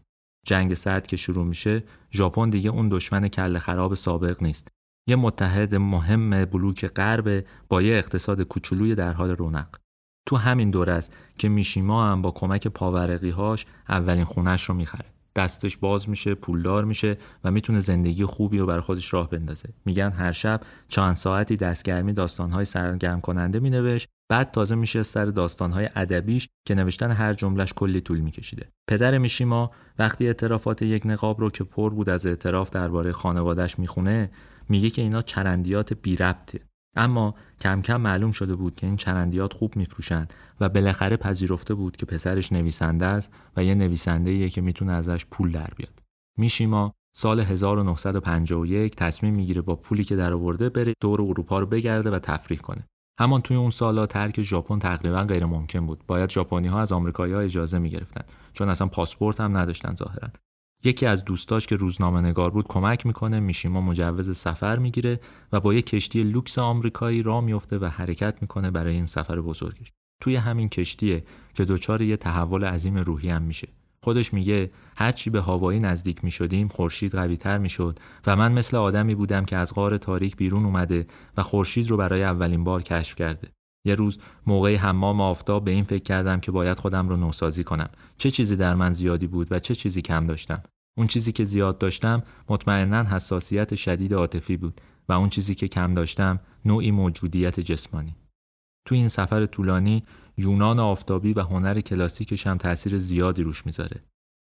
[0.45, 4.67] جنگ سرد که شروع میشه، ژاپن دیگه اون دشمن کله خراب سابق نیست.
[5.07, 9.80] یه متحد مهم بلوک غرب با یه اقتصاد کوچولوی در حال رونق
[10.25, 15.05] تو همین دور است که میشیما هم با کمک پاورقی هاش اولین خونش رو می‌خره.
[15.35, 19.69] دستش باز میشه پولدار میشه و می‌تونه زندگی خوبی رو برای خودش راه بندازه.
[19.85, 25.89] میگن هر شب چند ساعتی دستگرمی داستانهای سرگرم کننده مینوشت بعد تازه میشه سر داستانهای
[25.95, 28.69] ادبیش که نوشتن هر جملش کلی طول میکشیده.
[28.89, 34.31] پدر میشیما وقتی اعترافات یک نقاب رو که پر بود از اعتراف درباره خانوادهش می‌خونه
[34.69, 36.59] میگه که اینا چرندیات بی ربطه.
[36.95, 41.97] اما کم کم معلوم شده بود که این چرندیات خوب میفروشند و بالاخره پذیرفته بود
[41.97, 46.01] که پسرش نویسنده است و یه نویسنده که می‌تونه ازش پول در بیاد.
[46.37, 52.19] میشیما سال 1951 تصمیم می‌گیره با پولی که درآورده بره دور اروپا رو بگرده و
[52.19, 52.87] تفریح کنه.
[53.19, 56.03] همان توی اون سالا ترک ژاپن تقریبا غیر ممکن بود.
[56.07, 60.29] باید ژاپنی ها از آمریکایی ها اجازه می‌گرفتن چون اصلا پاسپورت هم نداشتن ظاهرا.
[60.83, 65.19] یکی از دوستاش که روزنامه نگار بود کمک می‌کنه میشیما مجوز سفر می‌گیره
[65.51, 69.91] و با یک کشتی لوکس آمریکایی راه میفته و حرکت می‌کنه برای این سفر بزرگش.
[70.21, 71.23] توی همین کشتیه
[71.53, 73.67] که دچار یه تحول عظیم روحی هم میشه.
[74.03, 79.15] خودش میگه هرچی به هوایی نزدیک می‌شدیم خورشید قوی تر می‌شد و من مثل آدمی
[79.15, 81.07] بودم که از غار تاریک بیرون اومده
[81.37, 83.51] و خورشید رو برای اولین بار کشف کرده.
[83.85, 84.17] یه روز
[84.47, 87.89] موقع حمام آفتاب به این فکر کردم که باید خودم رو نوسازی کنم.
[88.17, 90.63] چه چیزی در من زیادی بود و چه چیزی کم داشتم؟
[90.97, 95.93] اون چیزی که زیاد داشتم مطمئنا حساسیت شدید عاطفی بود و اون چیزی که کم
[95.93, 98.15] داشتم نوعی موجودیت جسمانی.
[98.85, 100.03] تو این سفر طولانی
[100.37, 104.03] یونان آفتابی و هنر کلاسیکش هم تاثیر زیادی روش می‌ذاره.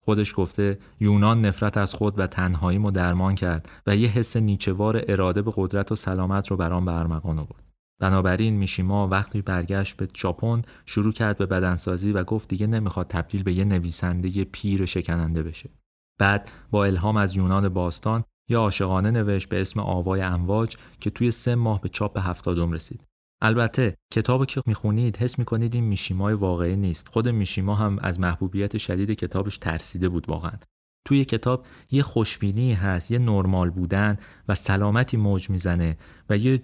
[0.04, 5.42] خودش گفته یونان نفرت از خود و تنهاییمو درمان کرد و یه حس نیچوار اراده
[5.42, 7.71] به قدرت و سلامت رو برام به ارمغان آورد.
[8.02, 13.42] بنابراین میشیما وقتی برگشت به ژاپن شروع کرد به بدنسازی و گفت دیگه نمی‌خواد تبدیل
[13.42, 15.70] به یه نویسنده پیر شکننده بشه.
[16.20, 21.30] بعد با الهام از یونان باستان یا عاشقانه نوشت به اسم آوای امواج که توی
[21.30, 23.04] سه ماه به چاپ هفتادم رسید.
[23.42, 27.08] البته کتابی که می‌خونید حس می‌کنید این میشیمای واقعی نیست.
[27.08, 30.58] خود میشیما هم از محبوبیت شدید کتابش ترسیده بود واقعا.
[31.04, 35.96] توی کتاب یه خوشبینی هست یه نرمال بودن و سلامتی موج می‌زنه
[36.30, 36.60] و یه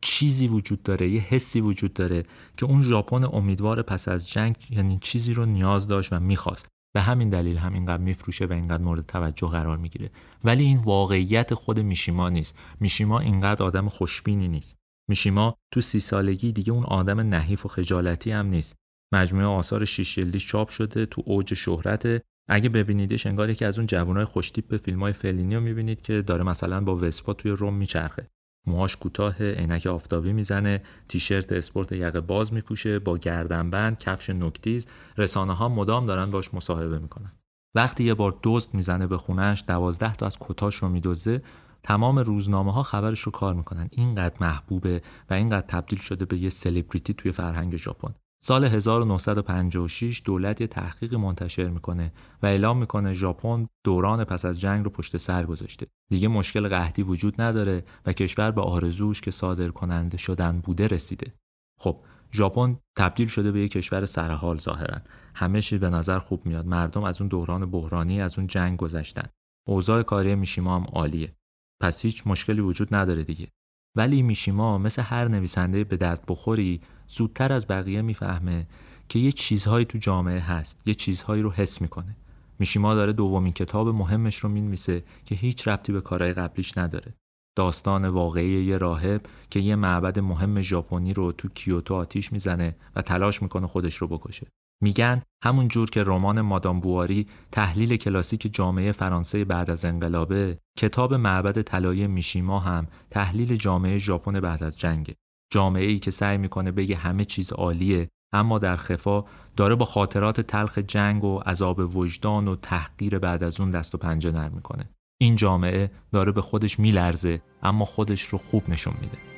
[0.00, 2.24] چیزی وجود داره یه حسی وجود داره
[2.56, 6.66] که اون ژاپن امیدوار پس از جنگ یعنی چیزی رو نیاز داشت و می‌خواست.
[6.94, 10.10] به همین دلیل هم اینقدر میفروشه و اینقدر مورد توجه قرار می‌گیره.
[10.44, 12.54] ولی این واقعیت خود میشیما نیست.
[12.80, 14.76] میشیما اینقدر آدم خوشبینی نیست.
[15.10, 18.76] میشیما تو سی سالگی دیگه اون آدم نحیف و خجالتی هم نیست.
[19.14, 24.24] مجموعه آثار شیش چاپ شده تو اوج شهرت اگه ببینیدش انگار یکی از اون جوانای
[24.24, 28.28] خوشتیپ به فیلم های فلینی رو می‌بینید که داره مثلا با وسپا توی روم میچرخه.
[28.66, 34.86] موهاش کوتاه عینک آفتابی می‌زنه تیشرت اسپورت یقه باز میپوشه با گردنبند کفش نکتیز
[35.18, 37.32] رسانه ها مدام دارن باش مصاحبه می‌کنن.
[37.74, 41.42] وقتی یه بار دزد می‌زنه به خونش دوازده تا از کتاش رو میدزده
[41.82, 43.88] تمام روزنامه ها خبرش رو کار می‌کنن.
[43.92, 48.14] اینقدر محبوبه و اینقدر تبدیل شده به یه سلبریتی توی فرهنگ ژاپن.
[48.44, 52.12] سال 1956 دولت یه تحقیق منتشر می‌کنه
[52.42, 55.86] و اعلام می‌کنه ژاپن دوران پس از جنگ رو پشت سر گذاشته.
[56.10, 61.34] دیگه مشکل قحطی وجود نداره و کشور به آرزوش که صادر کننده شدن بوده رسیده.
[61.80, 62.00] خب
[62.32, 64.98] ژاپن تبدیل شده به یک کشور سرحال ظاهرا.
[65.34, 66.66] همه چی به نظر خوب میاد.
[66.66, 69.28] مردم از اون دوران بحرانی از اون جنگ گذشتن.
[69.68, 71.36] اوضاع کاری میشیما هم عالیه.
[71.82, 73.48] پس هیچ مشکلی وجود نداره دیگه.
[73.96, 76.80] ولی میشیما مثل هر نویسنده به درد بخوری
[77.12, 78.66] زودتر از بقیه می‌فهمه
[79.08, 82.16] که یه چیزهایی تو جامعه هست یه چیزهایی رو حس می‌کنه.
[82.58, 87.14] میشیما داره دومین کتاب مهمش رو می‌نویسه که هیچ ربطی به کارهای قبلیش نداره.
[87.56, 93.02] داستان واقعی یه راهب که یه معبد مهم ژاپنی رو تو کیوتو آتیش می‌زنه و
[93.02, 94.46] تلاش می‌کنه خودش رو بکشه.
[94.82, 101.14] میگن همون جور که رمان مادام بواری تحلیل کلاسیک جامعه فرانسه بعد از انقلابه کتاب
[101.14, 105.14] معبد طلایی میشیما هم تحلیل جامعه ژاپن بعد از جنگه.
[105.52, 109.24] جامعه ای که سعی می‌کنه بگه همه چیز عالیه اما در خفا
[109.56, 113.98] داره با خاطرات تلخ جنگ و عذاب وجدان و تحقیر بعد از اون دست و
[113.98, 114.90] پنجه نرم می‌کنه.
[115.20, 119.31] این جامعه داره به خودش میلرزه اما خودش رو خوب نشون میده.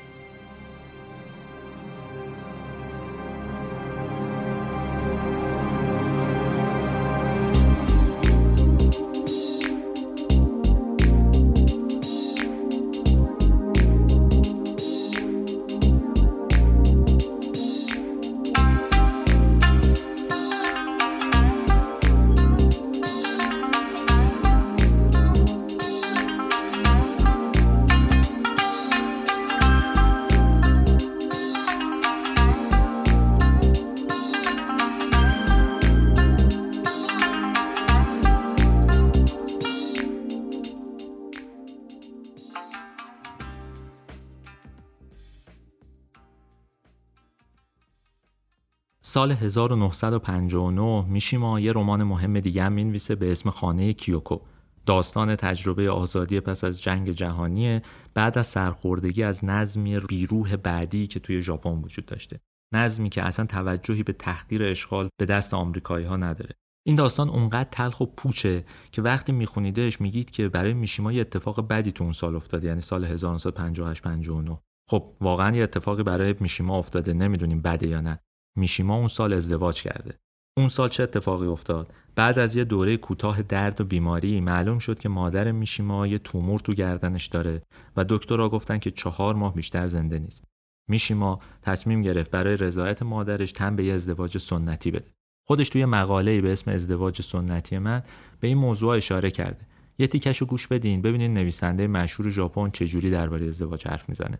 [49.14, 54.38] سال 1959 میشیما یه رمان مهم دیگه هم می‌نویسه به اسم خانه کیوکو.
[54.86, 57.80] داستان تجربه آزادی پس از جنگ جهانی
[58.14, 62.40] بعد از سرخوردگی از نظمی بیروح بعدی که توی ژاپن وجود داشته.
[62.74, 66.54] نظمی که اصلا توجهی به تحقیر اشغال به دست آمریکایی ها نداره.
[66.86, 71.68] این داستان اونقدر تلخ و پوچه که وقتی میخونیدش میگید که برای میشیما یه اتفاق
[71.68, 74.58] بدی تو اون سال افتاد یعنی سال 1958 59
[74.90, 78.18] خب واقعا یه اتفاقی برای میشیما افتاده نمی‌دونیم بده یا نه.
[78.56, 80.18] میشیما اون سال ازدواج کرده.
[80.56, 84.98] اون سال چه اتفاقی افتاد؟ بعد از یه دوره کوتاه درد و بیماری معلوم شد
[84.98, 87.62] که مادر میشیما یه تومور تو گردنش داره
[87.96, 90.44] و دکترها گفتن که چهار ماه بیشتر زنده نیست.
[90.88, 95.14] میشیما تصمیم گرفت برای رضایت مادرش تن به یه ازدواج سنتی بده.
[95.46, 98.02] خودش توی مقاله‌ای به اسم ازدواج سنتی من
[98.40, 99.66] به این موضوع اشاره کرده.
[99.98, 104.38] یه تیکش گوش بدین ببینین نویسنده مشهور ژاپن چجوری درباره ازدواج حرف می‌زنه.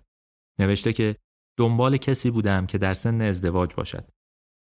[0.58, 1.16] نوشته که
[1.56, 4.08] دنبال کسی بودم که در سن ازدواج باشد.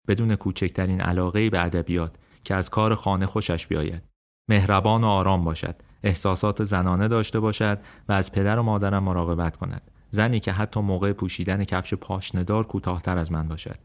[0.08, 4.04] بدون کوچکترین علاقه به ادبیات که از کار خانه خوشش بیاید.
[4.50, 5.82] مهربان و آرام باشد.
[6.04, 9.92] احساسات زنانه داشته باشد و از پدر و مادرم مراقبت کند.
[10.10, 13.78] زنی که حتی موقع پوشیدن کفش پاشندار کوتاهتر از من باشد.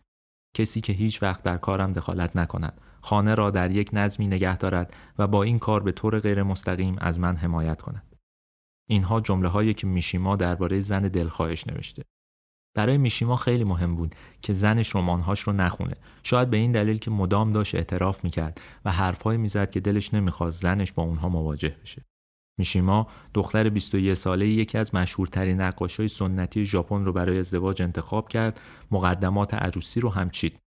[0.56, 2.80] کسی که هیچ وقت در کارم دخالت نکند.
[3.00, 6.96] خانه را در یک نظمی نگه دارد و با این کار به طور غیر مستقیم
[7.00, 8.16] از من حمایت کند.
[8.88, 12.02] اینها جمله هایی که میشیما درباره زن دلخواهش نوشته.
[12.74, 15.94] برای میشیما خیلی مهم بود که زنش رمانهاش رو نخونه.
[16.22, 20.62] شاید به این دلیل که مدام داشت اعتراف می‌کرد و حرفهایی می‌زد که دلش نمی‌خواست
[20.62, 22.04] زنش با اونها مواجه بشه.
[22.58, 28.60] میشیما دختر 21 ساله یکی از مشهورترین نقاشای سنتی ژاپن رو برای ازدواج انتخاب کرد
[28.90, 30.58] مقدمات عروسی رو هم چید.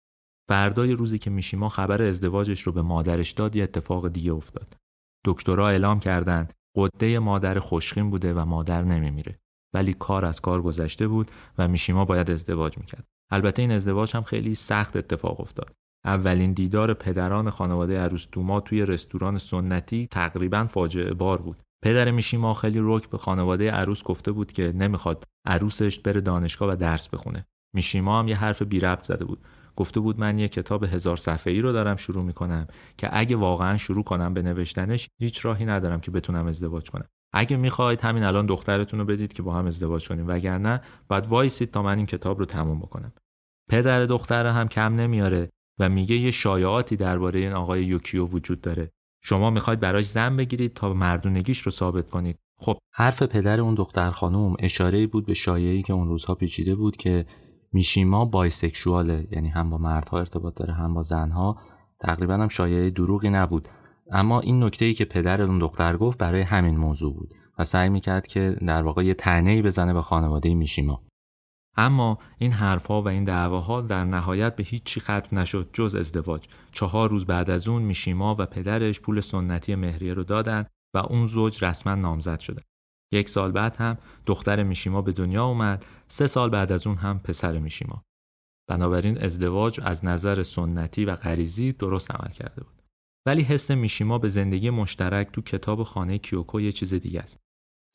[0.48, 4.76] فردای روزی که میشیما خبر ازدواجش رو به مادرش داد یه اتفاق دیگه افتاد.
[5.24, 9.38] دکترها اعلام کردند قده مادر خوشخیم بوده و مادر نمیمیره.
[9.74, 13.04] ولی کار از کار گذشته بود و میشیما باید ازدواج می‌کرد.
[13.30, 15.72] البته این ازدواج هم خیلی سخت اتفاق افتاد.
[16.04, 21.62] اولین دیدار پدران خانواده عروس دوما توی رستوران سنتی تقریبا فاجعه بار بود.
[21.84, 26.76] پدر میشیما خیلی رک به خانواده عروس گفته بود که نمی‌خواد عروسش بره دانشگاه و
[26.76, 27.46] درس بخونه.
[27.74, 29.40] میشیما هم یه حرف بی ربط زده بود.
[29.76, 32.66] گفته بود من یه کتاب هزار صفحه ای رو دارم شروع می‌کنم
[32.96, 37.08] که اگه واقعا شروع کنم به نوشتنش هیچ راهی ندارم که بتونم ازدواج کنم.
[37.32, 41.70] اگه می‌خواید همین الان دخترتون رو بدید که با هم ازدواج کنیم وگرنه باید وایسید
[41.70, 43.12] تا من این کتاب رو تموم بکنم.
[43.70, 48.90] پدر دختر هم کم نمیاره و میگه یه شایعاتی درباره این آقای یوکیو وجود داره.
[49.22, 52.38] شما می‌خواید براش زن بگیرید تا مردونگیش رو ثابت کنید.
[52.60, 56.96] خب حرف پدر اون دختر خانم اشاره بود به شایعی که اون روزها پیچیده بود
[56.96, 57.26] که
[57.72, 61.60] میشیما بایسکشواله یعنی هم با مردها ارتباط داره هم با زنها.
[62.00, 63.68] تقریبا هم شایعه دروغی نبود.
[64.12, 67.88] اما این نکته ای که پدر اون دختر گفت برای همین موضوع بود و سعی
[67.88, 71.02] می‌کرد که در واقع یه تنهی بزنه به خانواده میشیما.
[71.76, 76.46] اما این حرفها و این دعواها در نهایت به هیچی ختم نشد جز ازدواج.
[76.72, 81.26] چهار روز بعد از اون میشیما و پدرش پول سنتی مهریه رو دادن و اون
[81.26, 82.62] زوج رسما نامزد شده.
[83.12, 87.18] یک سال بعد هم دختر میشیما به دنیا اومد سه سال بعد از اون هم
[87.18, 88.02] پسر میشیما.
[88.68, 92.77] بنابراین ازدواج از نظر سنتی و غریزی درست عمل کرده بود.
[93.28, 97.38] ولی حس میشیما به زندگی مشترک تو کتاب خانه کیوکو یه چیز دیگه است.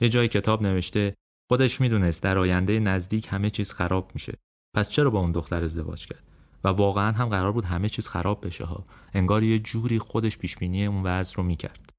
[0.00, 1.14] یه جای کتاب نوشته
[1.50, 4.38] خودش می‌دونست در آینده نزدیک همه چیز خراب میشه.
[4.76, 6.24] پس چرا با اون دختر ازدواج کرد؟
[6.64, 8.86] و واقعا هم قرار بود همه چیز خراب بشه ها.
[9.14, 11.90] انگار یه جوری خودش پیشبینی اون وضع رو می‌کرد.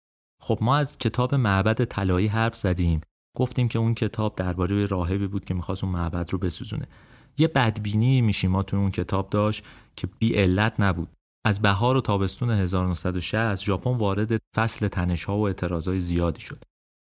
[0.42, 3.02] خب ما از کتاب معبد طلایی حرف زدیم.
[3.38, 6.88] گفتیم که اون کتاب درباره راهبی بود که می‌خواست اون معبد رو بسوزونه.
[7.38, 9.64] یه بدبینی میشیما تو اون کتاب داشت
[9.96, 11.10] که بی علت نبود.
[11.46, 16.64] از بهار و تابستون 1960 ژاپن وارد فصل تنش‌ها و اعتراضای زیادی شد.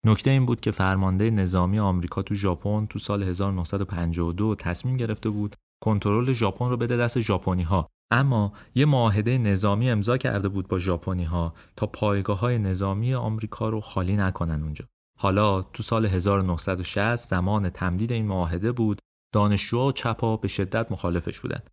[0.05, 5.55] نکته این بود که فرمانده نظامی آمریکا تو ژاپن تو سال 1952 تصمیم گرفته بود
[5.83, 10.79] کنترل ژاپن رو بده دست ژاپنی ها اما یه معاهده نظامی امضا کرده بود با
[10.79, 14.85] ژاپنی ها تا پایگاه های نظامی آمریکا رو خالی نکنن اونجا.
[15.19, 18.99] حالا تو سال 1960 زمان تمدید این معاهده بود
[19.33, 21.69] دانشجوها چپا به شدت مخالفش بودند.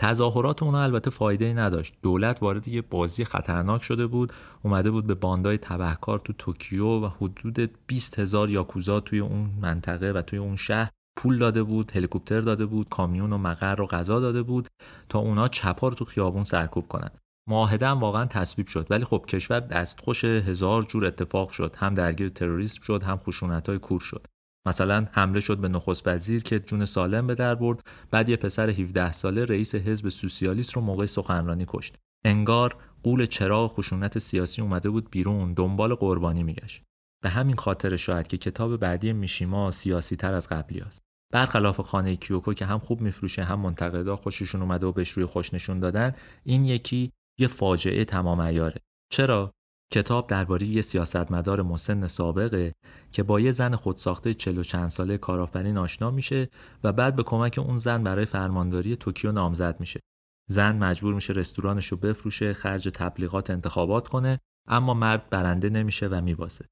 [0.00, 1.94] تظاهرات اونا البته فایده ای نداشت.
[2.02, 4.32] دولت وارد یه بازی خطرناک شده بود
[4.62, 10.12] اومده بود به باندای تبهکار تو توکیو و حدود 20 هزار یاکوزا توی اون منطقه
[10.12, 14.20] و توی اون شهر پول داده بود هلیکوپتر داده بود کامیون و مقر و غذا
[14.20, 14.68] داده بود
[15.08, 17.10] تا اونا چپا رو تو خیابون سرکوب کنن.
[17.48, 18.86] معاهده هم واقعا تصویب شد.
[18.90, 21.74] ولی خب کشور دستخوش هزار جور اتفاق شد.
[21.76, 24.26] هم درگیر تروریسم شد هم خشونت های کور شد.
[24.68, 28.70] مثلا حمله شد به نخست وزیر که جون سالم به در برد بعد یه پسر
[28.70, 31.94] 17 ساله رئیس حزب سوسیالیست رو موقع سخنرانی کشت.
[32.24, 36.82] انگار قول چراغ خشونت سیاسی اومده بود بیرون دنبال قربانی میگشت.
[37.22, 41.02] به همین خاطر شاید که کتاب بعدی میشیما سیاسی تر از قبلی است.
[41.32, 45.54] برخلاف خانه کیوکو که هم خوب میفروشه هم منتقدا خوششون اومده و بهش روی خوش
[45.54, 46.12] نشون دادن
[46.44, 48.80] این یکی یه فاجعه تمام ایاره
[49.12, 49.52] چرا؟
[49.90, 52.74] کتاب درباره یه سیاستمدار مسن سابقه
[53.12, 56.48] که با یه زن خودساخته چلو چند ساله کارآفرین آشنا میشه
[56.84, 60.00] و بعد به کمک اون زن برای فرمانداری توکیو نامزد میشه.
[60.48, 66.20] زن مجبور میشه رستورانش رو بفروشه، خرج تبلیغات انتخابات کنه، اما مرد برنده نمیشه و
[66.20, 66.64] میباسه.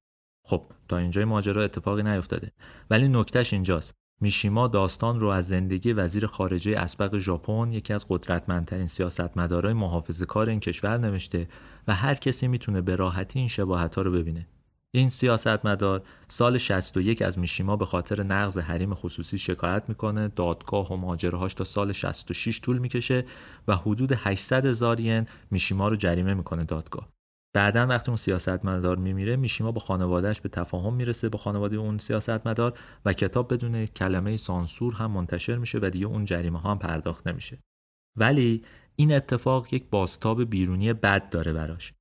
[0.44, 2.52] خب تا اینجای ماجرا اتفاقی نیفتاده
[2.90, 8.86] ولی نکتهش اینجاست میشیما داستان رو از زندگی وزیر خارجه اسبق ژاپن یکی از قدرتمندترین
[8.86, 11.48] سیاستمدارای محافظه کار این کشور نوشته
[11.88, 14.48] و هر کسی می‌تونه به راحتی این شباهت ها رو ببینه.
[14.94, 20.28] این سیاستمدار سال 61 از میشیما به خاطر نقض حریم خصوصی شکایت می‌کنه.
[20.28, 23.24] دادگاه و ماجراهاش تا سال 66 طول می‌کشه
[23.68, 27.08] و حدود 800 هزار ین میشیما رو جریمه می‌کنه دادگاه.
[27.54, 32.78] بعدا وقتی اون سیاستمدار میمیره میشیما با خانوادهش به تفاهم می‌رسه با خانواده اون سیاستمدار
[33.04, 37.26] و کتاب بدون کلمه سانسور هم منتشر میشه و دیگه اون جریمه ها هم پرداخت
[37.26, 37.58] نمیشه.
[38.16, 38.62] ولی
[38.96, 41.92] این اتفاق یک باستاب بیرونی بد داره براش.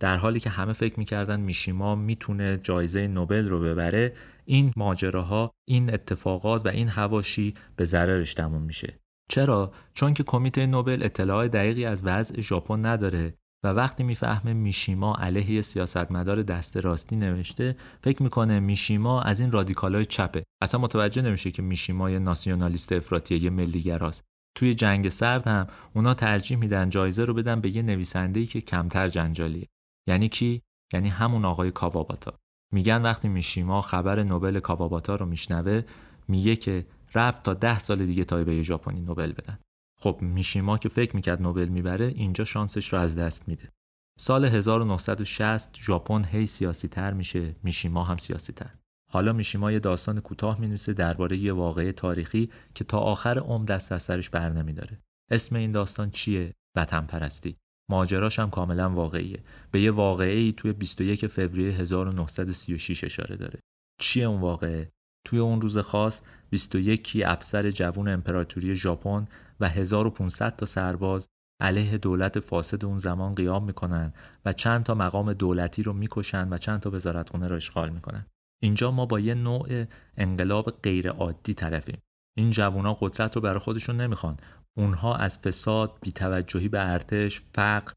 [0.00, 4.12] در حالی که همه فکر می‌کردن میشیما می‌تونه جایزه نوبل رو ببره
[4.44, 8.98] این ماجراها این اتفاقات و این هواشی به ضررش تموم میشه.
[9.30, 13.34] چرا؟ چون که کمیته نوبل اطلاع دقیقی از وضع ژاپن نداره
[13.64, 20.04] و وقتی می‌فهمه میشیما علیه سیاستمدار دست راستی نوشته فکر می‌کنه میشیما از این رادیکالای
[20.04, 20.44] چپه.
[20.62, 24.24] اصلا متوجه نمیشه که میشیما یه ناسیونالیست افراطیه یه ملیگراست.
[24.54, 29.08] توی جنگ سرد هم اونا ترجیح میدن جایزه رو بدن به یه نویسنده‌ای که کمتر
[29.08, 29.68] جنجالیه.
[30.08, 32.38] یعنی کی؟ یعنی همون آقای کاواباتا.
[32.72, 35.82] میگن وقتی میشیما خبر نوبل کاواباتا رو میشنوه
[36.28, 39.58] میگه که رفت تا ده سال دیگه تایبه ژاپنی نوبل بدن.
[40.00, 43.72] خب میشیما که فکر می‌کرد نوبل می‌بره اینجا شانسش رو از دست میده.
[44.18, 48.74] سال 1960 ژاپن هی سیاسی تر میشه میشیما هم سیاسی تر
[49.14, 53.92] حالا میشیما یه داستان کوتاه می‌نویسه درباره یه واقعه تاریخی که تا آخر عمر دست
[53.92, 54.98] از سرش بر نمیداره.
[55.30, 57.56] اسم این داستان چیه وطن پرستی
[57.90, 59.42] ماجراش هم کاملا واقعیه.
[59.70, 63.60] به یه واقعه ای توی 21 فوریه 1936 اشاره داره.
[64.00, 64.90] چیه اون واقعه؟
[65.26, 69.26] توی اون روز خاص 21 افسر جوون امپراتوری ژاپن
[69.60, 71.26] و 1500 تا سرباز
[71.60, 74.12] علیه دولت فاسد اون زمان قیام می‌کنن
[74.44, 78.26] و چند تا مقام دولتی رو می‌کشن و چند تا وزارتخونه رو اشغال می‌کنن.
[78.64, 79.84] اینجا ما با یه نوع
[80.16, 81.98] انقلاب غیر عادی طرفیم.
[82.36, 84.36] این جوونا قدرت رو برای خودشون نمی‌خوان.
[84.76, 87.92] اونها از فساد، بیتوجهی به ارتش، فقر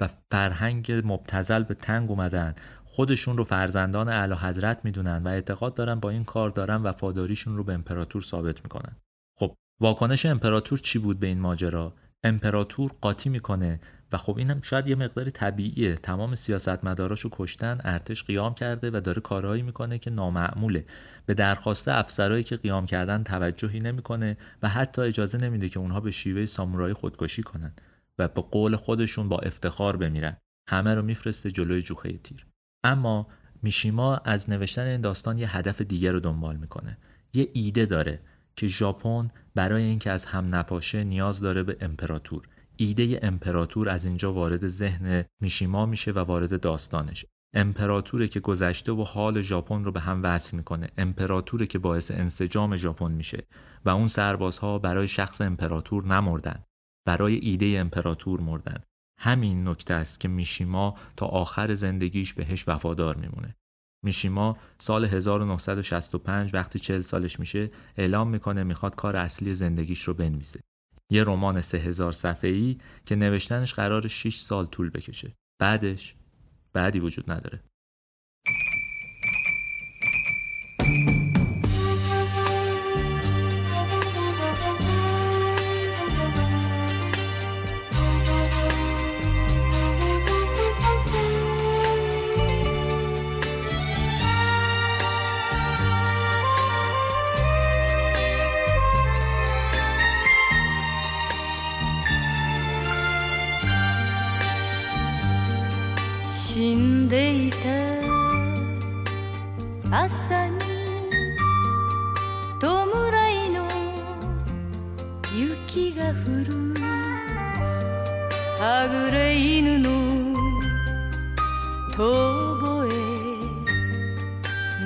[0.00, 2.54] و فرهنگ مبتزل به تنگ اومدن.
[2.84, 7.64] خودشون رو فرزندان اعلی حضرت می‌دونن و اعتقاد دارن با این کار دارن وفاداریشون رو
[7.64, 8.96] به امپراتور ثابت می‌کنن.
[9.38, 11.94] خب واکنش امپراتور چی بود به این ماجرا؟
[12.24, 13.80] امپراتور قاطی می‌کنه
[14.12, 15.94] و خب اینم شاید یه مقداری طبیعیه.
[15.94, 20.84] تمام سیاستمداراشو کشتن ارتش قیام کرده و داره کارهایی می‌کنه که نامعموله.
[21.26, 26.10] به درخواست افسرایی که قیام کردن توجهی نمی‌کنه و حتی اجازه نمیده که اونها به
[26.10, 27.74] شیوه سامورایی خودکشی کنن
[28.18, 30.36] و به قول خودشون با افتخار بمیرن.
[30.70, 32.46] همه رو میفرسته جلوی جوخه تیر.
[32.84, 33.28] اما
[33.62, 36.98] میشیما از نوشتن این داستان یه هدف دیگر رو دنبال می‌کنه.
[37.34, 38.20] یه ایده داره
[38.56, 42.48] که ژاپن برای اینکه از هم نپاشه نیاز داره به امپراتور.
[42.82, 47.26] ایده امپراتور از اینجا وارد ذهن میشیما میشه و وارد داستانش.
[47.54, 50.88] امپراتوره که گذشته و حال ژاپن رو به هم وصل می‌کنه.
[50.98, 53.46] امپراتوره که باعث انسجام ژاپن میشه.
[53.84, 56.64] و اون سربازها برای شخص امپراتور نمردن.
[57.06, 58.78] برای ایده امپراتور مردن.
[59.18, 63.56] همین نکته است که میشیما تا آخر زندگیش بهش وفادار میمونه.
[64.04, 70.60] میشیما سال 1965 وقتی 40 سالش میشه اعلام می‌کنه می‌خواد کار اصلی زندگیش رو بنویسه.
[71.12, 75.34] یه رمان 3000 صفحه‌ای که نوشتنش قرار 6 سال طول بکشه.
[75.60, 76.14] بعدش
[76.72, 77.60] بعدی وجود نداره.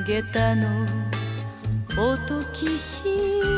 [0.06, 0.86] 下駄の。
[1.98, 3.55] 音きし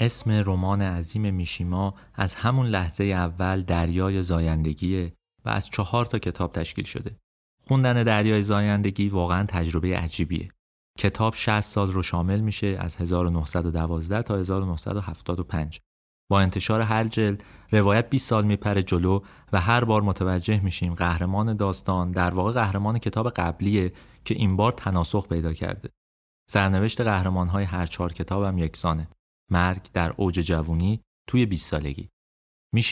[0.00, 5.12] اسم رمان عظیم میشیما از همون لحظه اول دریای زایندگیه
[5.44, 7.16] و از چهار تا کتاب تشکیل شده.
[7.66, 10.48] خوندن دریای زایندگی واقعا تجربه عجیبیه.
[10.98, 15.80] کتاب 60 سال رو شامل میشه از 1912 تا 1975
[16.30, 19.20] با انتشار هر جلد روایت 20 سال میپره جلو
[19.52, 23.92] و هر بار متوجه میشیم قهرمان داستان در واقع قهرمان کتاب قبلیه
[24.24, 25.88] که این بار تناسخ پیدا کرده.
[26.50, 29.08] سرنوشت قهرمان های هر چهار کتاب هم یکسانه.
[29.50, 32.08] مرگ در اوج جوونی توی 20 سالگی.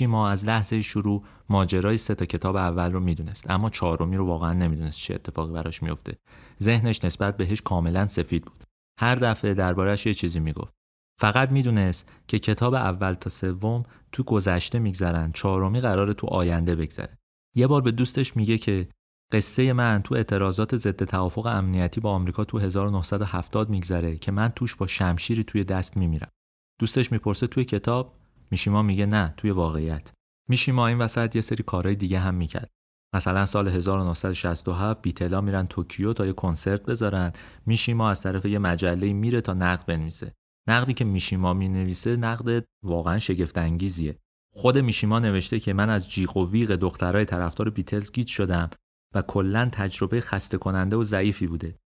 [0.09, 4.53] ما از لحظه شروع ماجرای سه تا کتاب اول رو می‌دونست اما چهارمی رو واقعا
[4.53, 6.19] نمی‌دونست چه اتفاقی براش میفته.
[6.63, 8.65] ذهنش نسبت بهش کاملا سفید بود.
[9.01, 10.75] هر دفعه دربارش یه چیزی می‌گفت.
[11.21, 13.83] فقط می‌دونست که کتاب اول تا سوم
[14.13, 17.19] تو گذشته میگذرن چهارمی قراره تو آینده بگذره
[17.57, 18.89] یه بار به دوستش میگه که
[19.33, 24.75] قصه من تو اعتراضات ضد توافق امنیتی با آمریکا تو 1970 میگذره که من توش
[24.75, 26.31] با شمشیری توی دست میمیرم
[26.79, 28.15] دوستش می‌پرسه توی کتاب؟
[28.51, 30.13] میشیما میگه نه توی واقعیت.
[30.49, 32.71] میشیما این وسط یه سری کارهای دیگه هم می‌کرد.
[33.15, 37.33] مثلا سال 1967 بیتلا میرن توکیو تا یه کنسرت بذارن.
[37.67, 40.35] میشیما از طرف یه مجله میره تا نقد بنویسه.
[40.69, 44.19] نقدی که میشیما می نویسه نقد واقعا شگفت انگیزیه
[44.55, 48.71] خود میشیما نوشته که من از جیغ و ویغ دخترای طرفدار بیتلز گیت شدم
[49.15, 51.79] و کلا تجربه خسته کننده و ضعیفی بوده.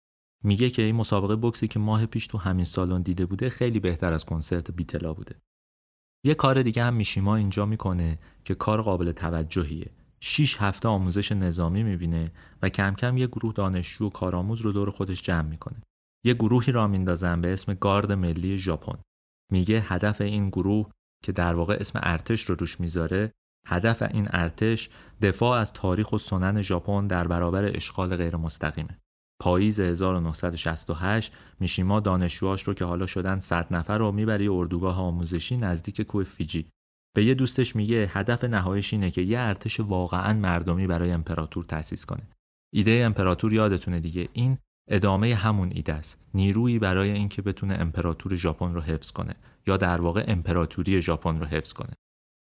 [0.45, 4.13] میگه که این مسابقه بوکسی که ماه پیش تو همین سالن دیده بوده خیلی بهتر
[4.13, 5.37] از کنسرت بیتلا بوده.
[6.25, 9.91] یه کار دیگه هم میشیما اینجا می‌کنه که کار قابل توجهیه.
[10.21, 12.33] شیش هفته آموزش نظامی می‌بینه
[12.63, 15.83] و کم کم یه گروه دانشجو و کارآموز رو دور خودش جمع می‌کنه.
[16.25, 18.99] یه گروهی را میندازن به اسم گارد ملی ژاپن.
[19.53, 20.91] میگه هدف این گروه
[21.25, 23.33] که در واقع اسم ارتش رو روش می‌ذاره
[23.67, 24.91] هدف این ارتش
[25.23, 28.99] دفاع از تاریخ و سنن ژاپن در برابر اشغال غیر مستقیمه
[29.43, 36.01] پاییز 1968 میشیما دانشجوهاش رو که حالا شدن 100 نفر رو می‌بره اردوگاه آموزشی نزدیک
[36.01, 36.69] کوه فیجی.
[37.17, 42.07] به یه دوستش میگه هدف نهاییش اینه که یه ارتش واقعا مردمی برای امپراتور تأسیس
[42.07, 42.29] کنه.
[42.75, 44.29] ایده امپراتور یادتونه دیگه.
[44.33, 44.59] این
[44.91, 46.19] ادامه همون ایده است.
[46.35, 49.35] نیرویی برای اینکه بتونه امپراتور ژاپن رو حفظ کنه
[49.67, 51.93] یا در واقع امپراتوری ژاپن رو حفظ کنه.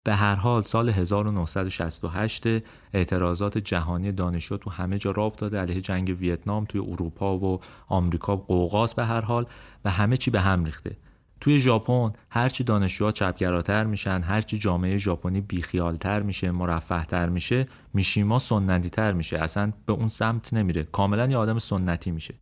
[0.06, 2.44] به هر حال سال 1968
[2.92, 5.60] اعتراضات جهانی دانشجو تو همه جا راه افتاده.
[5.60, 9.46] علیه جنگ ویتنام توی اروپا و آمریکا قوقاس به هر حال
[9.84, 10.96] و همه چی به هم ریخته.
[11.40, 19.12] توی ژاپن هرچی دانشجوها چپگراتر میشن هرچی جامعه ژاپنی بیخیالتر میشه مرفهتر میشه میشیما سنتیتر
[19.12, 19.38] میشه.
[19.38, 20.84] اصلا به اون سمت نمیره.
[20.84, 22.34] کاملا یه آدم سنتی میشه.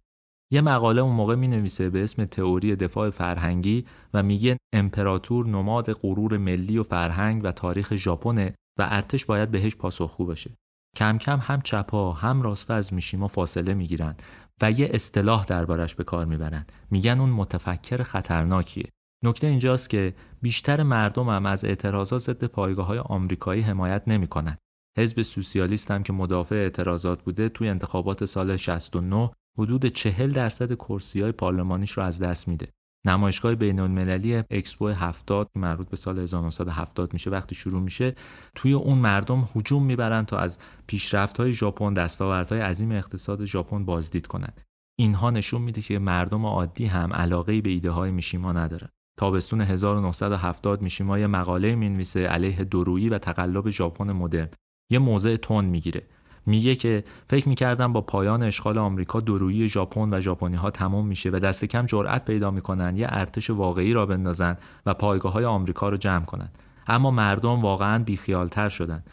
[0.51, 3.85] یه مقاله اون موقع می نویسه به اسم تئوری دفاع فرهنگی
[4.15, 9.77] و میگه امپراتور نماد غرور ملی و فرهنگ و تاریخ ژاپنه و ارتش باید بهش
[9.77, 10.57] پاسخگو باشه.
[10.97, 14.17] کم کم هم چپا هم راستا از میشیما فاصله می‌گیرن
[14.63, 16.67] و یه اصطلاح دربارش به کار می‌برن.
[16.91, 18.89] میگن اون متفکر خطرناکیه.
[19.25, 24.57] نکته اینجاست که بیشتر مردم هم از اعتراضات ضد پایگاه های آمریکایی حمایت نمی‌کنن.
[24.99, 31.21] حزب سوسیالیست هم که مدافع اعتراضات بوده توی انتخابات سال 69 حدود 40 درصد کرسی
[31.21, 32.69] های پارلمانیش رو از دست میده.
[33.07, 38.15] نمایشگاه بین المللی اکسپو 70 مربوط به سال 1970 میشه وقتی شروع میشه
[38.55, 44.27] توی اون مردم هجوم می‌برن تا از پیشرفت های ژاپن دستاوردهای عظیم اقتصاد ژاپن بازدید
[44.27, 44.61] کنند
[44.99, 48.89] اینها نشون میده که مردم عادی هم علاقه به ایده های میشیما نداره
[49.19, 54.49] تابستون 1970 میشیما یه مقاله می‌نویسه علیه درویی و تقلب ژاپن مدرن.
[54.91, 56.07] یه موضع تون می‌گیره.
[56.47, 61.31] میگه که فکر می‌کردم با پایان اشغال آمریکا درویی ژاپن و ژاپنی ها تمام میشه
[61.31, 65.89] و دست کم جرأت پیدا می‌کنن یه ارتش واقعی را بندازن و پایگاه های آمریکا
[65.89, 66.49] رو جمع کنن.
[66.87, 69.05] اما مردم واقعا بیخیالتر شدن.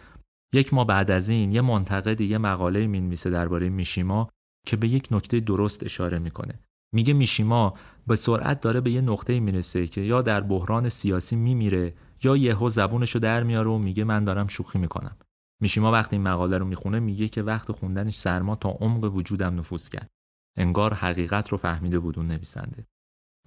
[0.53, 4.29] یک ماه بعد از این یه منتقد یه مقاله می‌نویسه درباره میشیما
[4.67, 6.59] که به یک نکته درست اشاره می‌کنه.
[6.93, 7.73] میگه میشیما
[8.07, 12.69] به سرعت داره به یه نقطه می‌رسه که یا در بحران سیاسی میمیره یا یهو
[12.69, 15.15] زبونشو در میاره و میگه من دارم شوخی می‌کنم.
[15.62, 19.89] میشیما وقتی این مقاله رو می‌خونه میگه که وقت خوندنش سرما تا عمق وجودم نفوذ
[19.89, 20.09] کرد.
[20.57, 22.88] انگار حقیقت رو فهمیده بود اون نویسنده.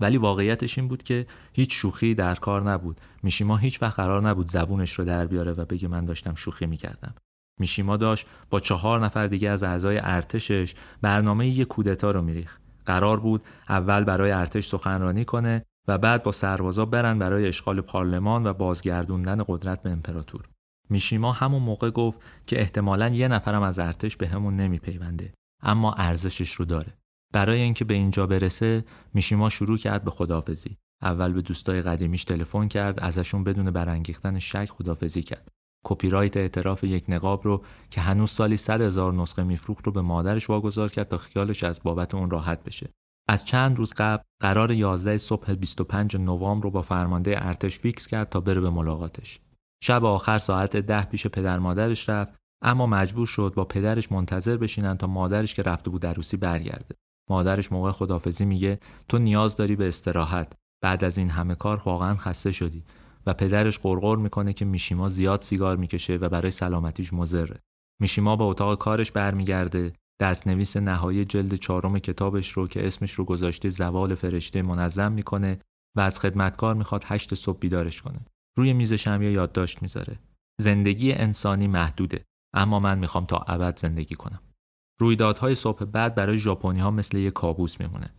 [0.01, 3.01] ولی واقعیتش این بود که هیچ شوخی در کار نبود.
[3.23, 7.15] میشیما هیچ وقت قرار نبود زبونش رو در بیاره و بگه من داشتم شوخی می‌کردم.
[7.61, 12.61] میشیما داشت با چهار نفر دیگه از اعضای ارتشش برنامه یک کودتا رو میریخت.
[12.87, 18.47] قرار بود اول برای ارتش سخنرانی کنه و بعد با سربازا برن برای اشغال پارلمان
[18.47, 20.49] و بازگردوندن قدرت به امپراتور.
[20.91, 26.65] میشیما همون موقع گفت که احتمالا یه نفرم از ارتش بهمون نمیپیونده اما ارزشش رو
[26.65, 26.95] داره.
[27.33, 32.69] برای اینکه به اینجا برسه میشیما شروع کرد به خدافزی اول به دوستای قدیمیش تلفن
[32.69, 35.49] کرد ازشون بدون برانگیختن شک خدافزی کرد.
[35.85, 40.01] کپی رایت اعتراف یک نقاب رو که هنوز سالی صد هزار نسخه میفروخت رو به
[40.01, 42.91] مادرش واگذار کرد تا خیالش از بابت اون راحت بشه.
[43.29, 48.29] از چند روز قبل قرار 11 صبح 25 نوامبر رو با فرمانده ارتش fix کرد
[48.29, 49.41] تا بره به ملاقاتش.
[49.87, 52.33] شب آخر ساعت ده پیش پدر مادرش رفت
[52.63, 56.95] اما مجبور شد با پدرش منتظر بشینن تا مادرش که رفته بود عروسی برگرده
[57.31, 62.17] مادرش موقع خدافزی میگه تو نیاز داری به استراحت بعد از این همه کار واقعا
[62.17, 62.85] خسته شدی
[63.27, 67.61] و پدرش قرقر می‌کنه که میشیما زیاد سیگار می‌کشه و برای سلامتیش مضره.
[68.01, 73.69] میشیما به اتاق کارش برمیگرده دستنویس نهایی جلد چهارم کتابش رو که اسمش رو گذاشته
[73.69, 75.59] زوال فرشته منظم می‌کنه
[75.97, 78.21] و از خدمتکار می‌خواد هشت صبح بیدارش کنه.
[78.57, 80.19] روی میزش هم یه یادداشت می‌ذاره.
[80.61, 82.25] زندگی انسانی محدوده
[82.55, 84.41] اما من می‌خوام تا ابد زندگی کنم.
[85.01, 88.15] رویدادهای صبح بعد برای ژاپنی ها مثل یک کابوس میمونه.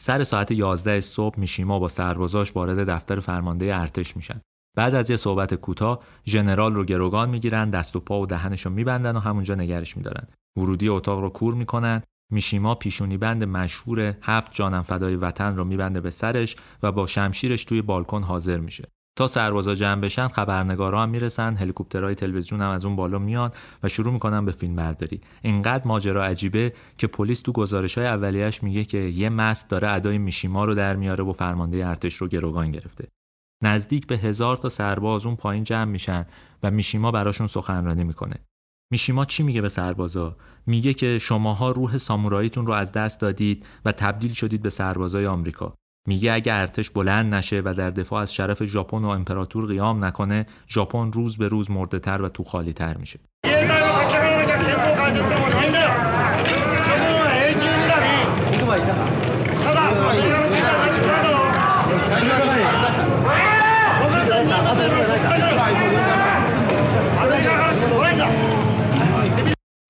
[0.00, 4.40] سر ساعت 11 صبح میشیما با سربازاش وارد دفتر فرمانده ارتش میشن.
[4.76, 8.72] بعد از یه صحبت کوتاه ژنرال رو گروگان می‌گیرن دست و پا و دهنش رو
[8.72, 10.26] میبندن و همونجا نگرش میدارن
[10.56, 16.00] ورودی اتاق رو کور می‌کنن میشیما پیشونی بند مشهور هفت جانم فدای وطن رو میبنده
[16.00, 21.08] به سرش و با شمشیرش توی بالکن حاضر میشه تا سربازا جمع بشن خبرنگارا هم
[21.08, 23.50] می‌رسن هلیکوپترهای تلویزیون هم از اون بالا میان
[23.82, 28.62] و شروع می‌کنن به فیلم برداری اینقدر ماجرا عجیبه که پلیس تو گزارش های اولیش
[28.62, 32.70] میگه که یه مست داره ادای میشیما رو در میاره و فرمانده ارتش رو گروگان
[32.70, 33.08] گرفته.
[33.62, 36.26] نزدیک به هزار تا سرباز اون پایین جمع میشن
[36.62, 38.36] و میشیما براشون سخنرانی می‌کنه.
[38.92, 40.36] میشیما چی میگه به سربازا؟
[40.66, 45.74] میگه که شماها روح ساموراییتون رو از دست دادید و تبدیل شدید به سربازای آمریکا.
[46.06, 50.46] میگه اگه ارتش بلند نشه و در دفاع از شرف ژاپن و امپراتور قیام نکنه
[50.68, 53.20] ژاپن روز به روز مرده و تو خالی تر میشه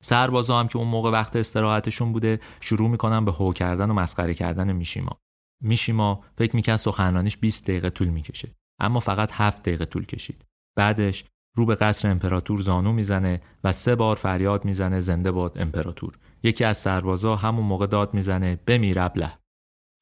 [0.03, 4.35] سربازا هم که اون موقع وقت استراحتشون بوده شروع می‌کنن به هو کردن و مسخره
[4.35, 5.21] کردن میشیما.
[5.61, 8.55] میشیما فکر می‌کرد سخنرانیش 20 دقیقه طول می‌کشه.
[8.81, 10.45] اما فقط 7 دقیقه طول کشید.
[10.77, 11.25] بعدش
[11.57, 16.19] رو به قصر امپراتور زانو می‌زنه و سه بار فریاد می‌زنه زنده باد امپراتور.
[16.43, 19.33] یکی از سربازا همون موقع داد می‌زنه بمیر ابله.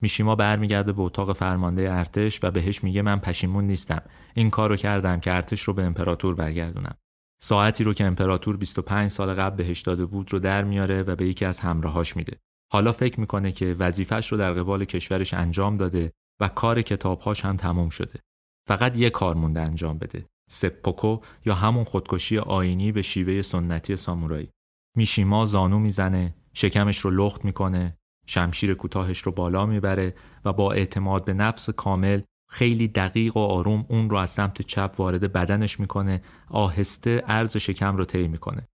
[0.02, 4.02] میشیما برمیگرده به اتاق فرمانده ارتش و بهش میگه من پشیمون نیستم.
[4.34, 6.94] این کارو کردم که ارتش رو به امپراتور برگردونم.
[7.42, 11.26] ساعتی رو که امپراتور 25 سال قبل بهش داده بود رو در میاره و به
[11.26, 12.40] یکی از همراهاش میده.
[12.72, 17.56] حالا فکر می‌کنه که وظیفش رو در قبال کشورش انجام داده و کار کتابهاش هم
[17.56, 18.20] تموم شده.
[18.66, 20.26] فقط یه کار مونده انجام بده.
[20.50, 24.50] سپوکو یا همون خودکشی آینی به شیوه سنتی سامورایی.
[24.96, 30.14] میشیما زانو می‌زنه شکمش رو لخت می‌کنه شمشیر کوتاهش رو بالا می‌بره
[30.44, 34.94] و با اعتماد به نفس کامل خیلی دقیق و آروم اون رو از سمت چپ
[34.98, 38.68] وارد بدنش می‌کنه آهسته عرض شکم رو طی می‌کنه.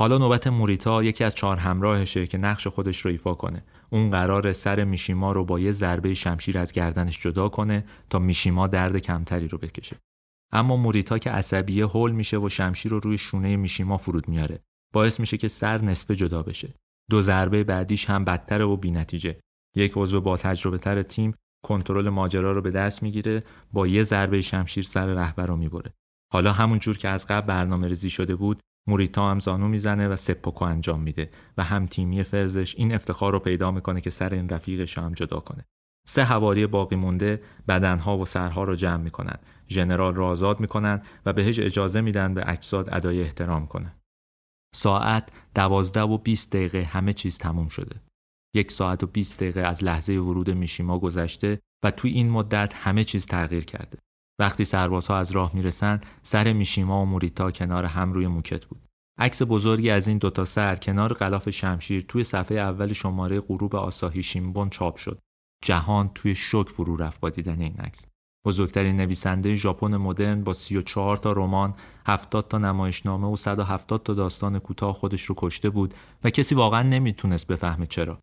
[0.00, 3.64] حالا نوبت موریتا یکی از چهار همراهشه که نقش خودش رو ایفا کنه.
[3.90, 8.66] اون قرار سر میشیما رو با یه ضربه شمشیر از گردنش جدا کنه تا میشیما
[8.66, 9.96] درد کمتری رو بکشه.
[10.52, 14.60] اما موریتا که عصبیه هول میشه و شمشیر رو روی شونه میشیما فرود میاره.
[14.94, 16.74] باعث میشه که سر نصفه جدا بشه.
[17.10, 19.40] دو ضربه بعدیش هم بدتر و بینتیجه.
[19.76, 21.34] یک عضو با تجربه تر تیم
[21.64, 23.42] کنترل ماجرا رو به دست می‌گیره
[23.72, 25.92] با یه ضربه شمشیر سر رهبر رو می‌بره.
[26.32, 30.16] حالا همون جور که از قبل برنامه ریزی شده بود موریتا هم زانو می‌زنه و
[30.16, 34.48] سپوکو انجام میده و هم تیمی فرزش این افتخار رو پیدا می‌کنه که سر این
[34.48, 35.64] رفیقش هم جدا کنه.
[36.08, 39.38] سه حواری باقی مونده بدنها و سرها رو جمع می‌کنن.
[39.68, 43.94] ژنرال رو آزاد می‌کنن و بهش اجازه میدن به اجساد ادای احترام کنه.
[44.74, 48.00] ساعت دوازده و 20 دقیقه همه چیز تموم شده.
[48.54, 53.04] یک ساعت و 20 دقیقه از لحظه ورود میشیما گذشته و توی این مدت همه
[53.04, 53.98] چیز تغییر کرده.
[54.40, 58.80] وقتی سربازها از راه می‌رسن سر میشیما و موریتا کنار هم روی موکت بود.
[59.18, 64.22] عکس بزرگی از این دوتا سر کنار غلاف شمشیر توی صفحه اول شماره غروب آساهی
[64.22, 65.18] شیمبون چاپ شد.
[65.64, 68.06] جهان توی شک فرو رفت با دیدن این عکس.
[68.46, 71.74] بزرگترین نویسنده ژاپن مدرن با 34 تا رمان،
[72.06, 75.94] 70 تا نمایشنامه و 170 تا داستان کوتاه خودش رو کشته بود
[76.24, 78.18] و کسی واقعا نمی‌تونست بفهمه چرا.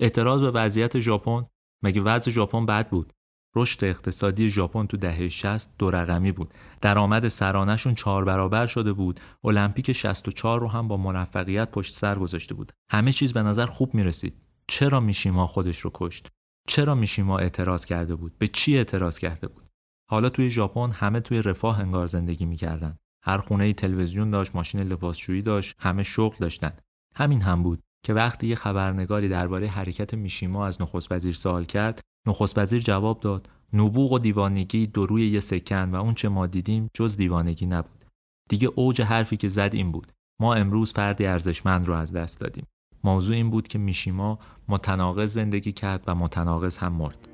[0.00, 1.46] اعتراض به وضعیت ژاپن
[1.84, 3.12] مگه وضع ژاپن بد بود
[3.56, 6.54] رشد اقتصادی ژاپن تو دهه 60 دو رقمی بود.
[6.80, 9.20] درآمد سرانهشون چهار برابر شده بود.
[9.44, 12.72] المپیک 64 رو هم با موفقیت پشت سر گذاشته بود.
[12.90, 14.36] همه چیز به نظر خوب می‌رسید.
[14.66, 16.28] چرا میشیما خودش رو کشت؟
[16.68, 19.62] چرا میشیما اعتراض کرده بود؟ به چی اعتراض کرده بود؟
[20.10, 22.96] حالا توی ژاپن همه توی رفاه انگار زندگی می‌کردن.
[23.24, 26.72] هر خونه تلویزیون داشت ماشین لباسشویی داشت همه شغل داشتن.
[27.14, 32.00] همین هم بود که وقتی یه خبرنگاری درباره حرکت میشیما از نخست وزیر سوال کرد
[32.26, 36.46] نخست وزیر جواب داد نبوغ و دیوانگی دو روی یه سکن و اون چه ما
[36.46, 38.04] دیدیم جز دیوانگی نبود.
[38.48, 42.66] دیگه اوج حرفی که زد این بود ما امروز فردی ارزشمند رو از دست دادیم.
[43.04, 44.38] موضوع این بود که میشیما
[44.68, 47.31] متناقض زندگی کرد و متناقض هم مرد.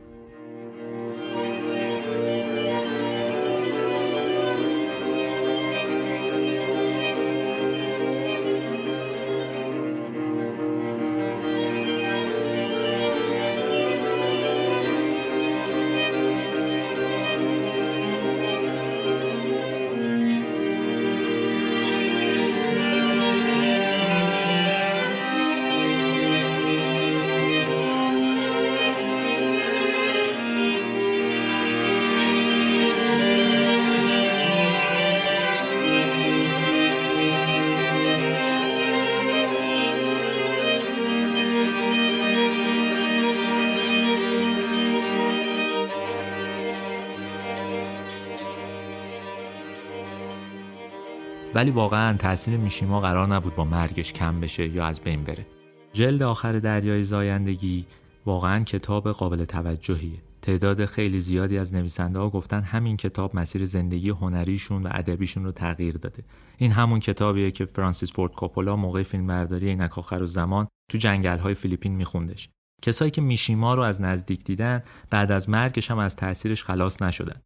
[51.59, 55.47] ولی واقعا تاثیر میشیما قرار نبود با مرگش کم بشه یا از بین بره.
[55.93, 57.87] جلد آخر دریای زایندگی
[58.27, 60.19] واقعا کتاب قابل توجهیه.
[60.43, 65.53] تعداد خیلی زیادی از نویسنده ها گفتن همین کتاب مسیر زندگی هنریشون و ادبیشون رو
[65.53, 66.25] تغییر داده.
[66.59, 71.39] این همون کتابیه که فرانسیس فورد کاپولا موقع فیلمبرداری عینک آخر و زمان تو جنگل
[71.39, 72.49] های فیلیپین میخوندش.
[72.83, 77.41] کسایی که میشیما رو از نزدیک دیدن بعد از مرگش هم از تاثیرش خلاص نشدن.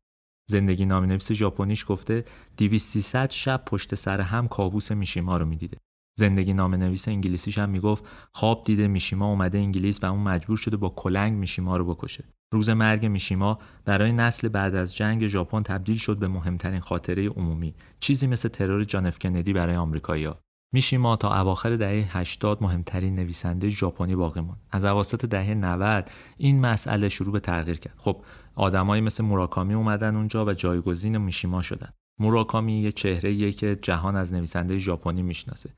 [0.51, 2.25] زندگی نام نویس ژاپنیش گفته
[2.57, 5.79] 200 شب پشت سر هم کابوس میشیما رو می‌دیده.
[6.19, 10.77] زندگی نام نویس انگلیسیش هم می‌گفت خواب دیده میشیما اومده انگلیس و اون مجبور شده
[10.77, 12.25] با کلنگ میشیما رو بکشه.
[12.55, 17.75] روز مرگ میشیما برای نسل بعد از جنگ ژاپن تبدیل شد به مهمترین خاطره عمومی
[18.01, 20.41] چیزی مثل ترور جان اف کندی برای آمریکایی‌ها.
[20.75, 26.61] میشیما تا اواخر دهه 80 مهمترین نویسنده ژاپنی باقی موند از اواسط دهه 90 این
[26.61, 27.95] مسئله شروع به تغییر کرد.
[27.99, 28.23] خب
[28.55, 31.93] آدمایی مثل موراکامی اومدن اونجا و جایگزین میشیما شدن.
[32.21, 35.71] موراکامی یه چهره که جهان از نویسنده ژاپنی می‌شناسه.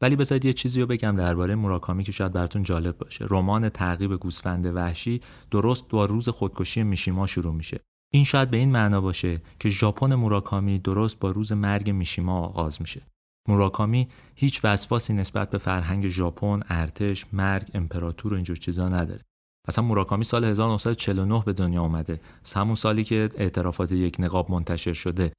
[0.00, 3.26] ولی بذارید یه چیزی رو بگم درباره موراکامی که شاید براتون جالب باشه.
[3.30, 7.80] رمان تعقیب گوسفند وحشی درست با روز خودکشی میشیما شروع میشه.
[8.12, 12.80] این شاید به این معنا باشه که ژاپن موراکامی درست با روز مرگ میشیما آغاز
[12.80, 13.06] میشه.
[13.48, 19.20] موراکامی هیچ وسواسی نسبت به فرهنگ ژاپن، ارتش، مرگ، امپراتور و اینجور چیزا نداره.
[19.68, 22.20] مثلا موراکامی سال 1949 به دنیا اومده.
[22.56, 25.32] همون سالی که اعترافات یک نقاب منتشر شده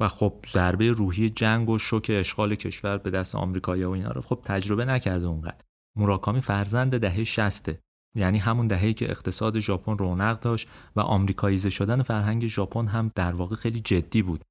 [0.00, 4.20] و خب ضربه روحی جنگ و شوک اشغال کشور به دست آمریکایی‌ها و اینا رو
[4.20, 5.64] خب تجربه نکرده اونقدر.
[5.96, 7.70] موراکامی فرزند دهه 60
[8.16, 13.32] یعنی همون دهه‌ای که اقتصاد ژاپن رونق داشت و آمریکاییزه شدن فرهنگ ژاپن هم در
[13.32, 14.44] واقع خیلی جدی بود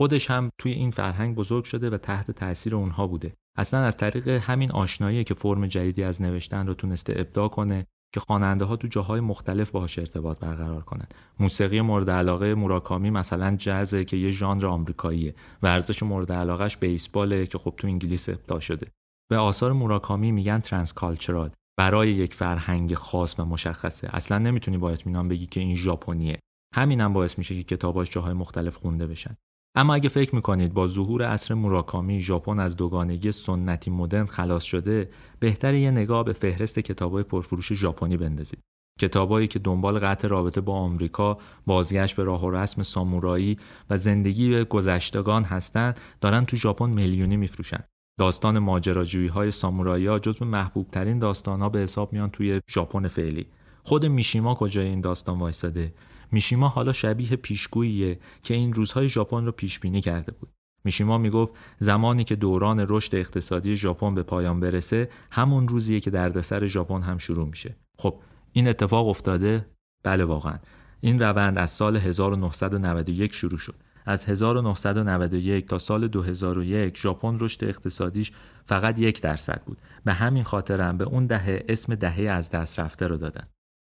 [0.00, 3.34] خودش هم توی این فرهنگ بزرگ شده و تحت تاثیر اونها بوده.
[3.58, 8.20] اصلا از طریق همین آشنایی که فرم جدیدی از نوشتن رو تونسته ابداع کنه که
[8.20, 11.06] خواننده ها تو جاهای مختلف باهاش ارتباط برقرار کنن.
[11.40, 17.58] موسیقی مورد علاقه موراکامی مثلا جزه که یه ژانر آمریکاییه ورزش مورد علاقهش بیسباله که
[17.58, 18.86] خب تو انگلیس ابداع شده.
[19.30, 24.08] به آثار موراکامی میگن ترانس کالچرال برای یک فرهنگ خاص و مشخصه.
[24.12, 26.40] اصلا نمی‌تونی با اطمینان بگی که این ژاپنیه.
[26.74, 29.36] همینم باعث میشه که کتاباش جاهای مختلف خونده بشن.
[29.74, 35.10] اما اگه فکر می‌کنید با ظهور عصر موراکامی ژاپن از دوگانگی سنتی مدرن خلاص شده
[35.38, 38.60] بهتر یه نگاه به فهرست کتابای پرفروش ژاپنی بندازید
[39.00, 43.58] کتابایی که دنبال قطع رابطه با آمریکا، بازگشت به راه و رسم سامورایی
[43.90, 47.84] و زندگی گذشتگان هستند، دارن تو ژاپن میلیونی میفروشن.
[48.18, 53.08] داستان ماجراجویی های سامورایی ها جزو محبوب ترین داستان ها به حساب میان توی ژاپن
[53.08, 53.46] فعلی.
[53.82, 55.94] خود میشیما کجای این داستان وایساده
[56.32, 60.48] میشیما حالا شبیه پیشگوییه که این روزهای ژاپن رو پیش بینی کرده بود.
[60.84, 66.66] میشیما می‌گفت زمانی که دوران رشد اقتصادی ژاپن به پایان برسه همون روزیه که دردسر
[66.66, 67.76] ژاپن هم شروع میشه.
[67.98, 68.20] خب
[68.52, 69.66] این اتفاق افتاده؟
[70.02, 70.58] بله واقعا.
[71.00, 73.74] این روند از سال 1991 شروع شد.
[74.06, 78.32] از 1991 تا سال 2001 ژاپن رشد اقتصادیش
[78.64, 79.78] فقط یک درصد بود.
[80.04, 83.46] به همین خاطرم به اون دهه اسم دهه از دست رفته رو دادن.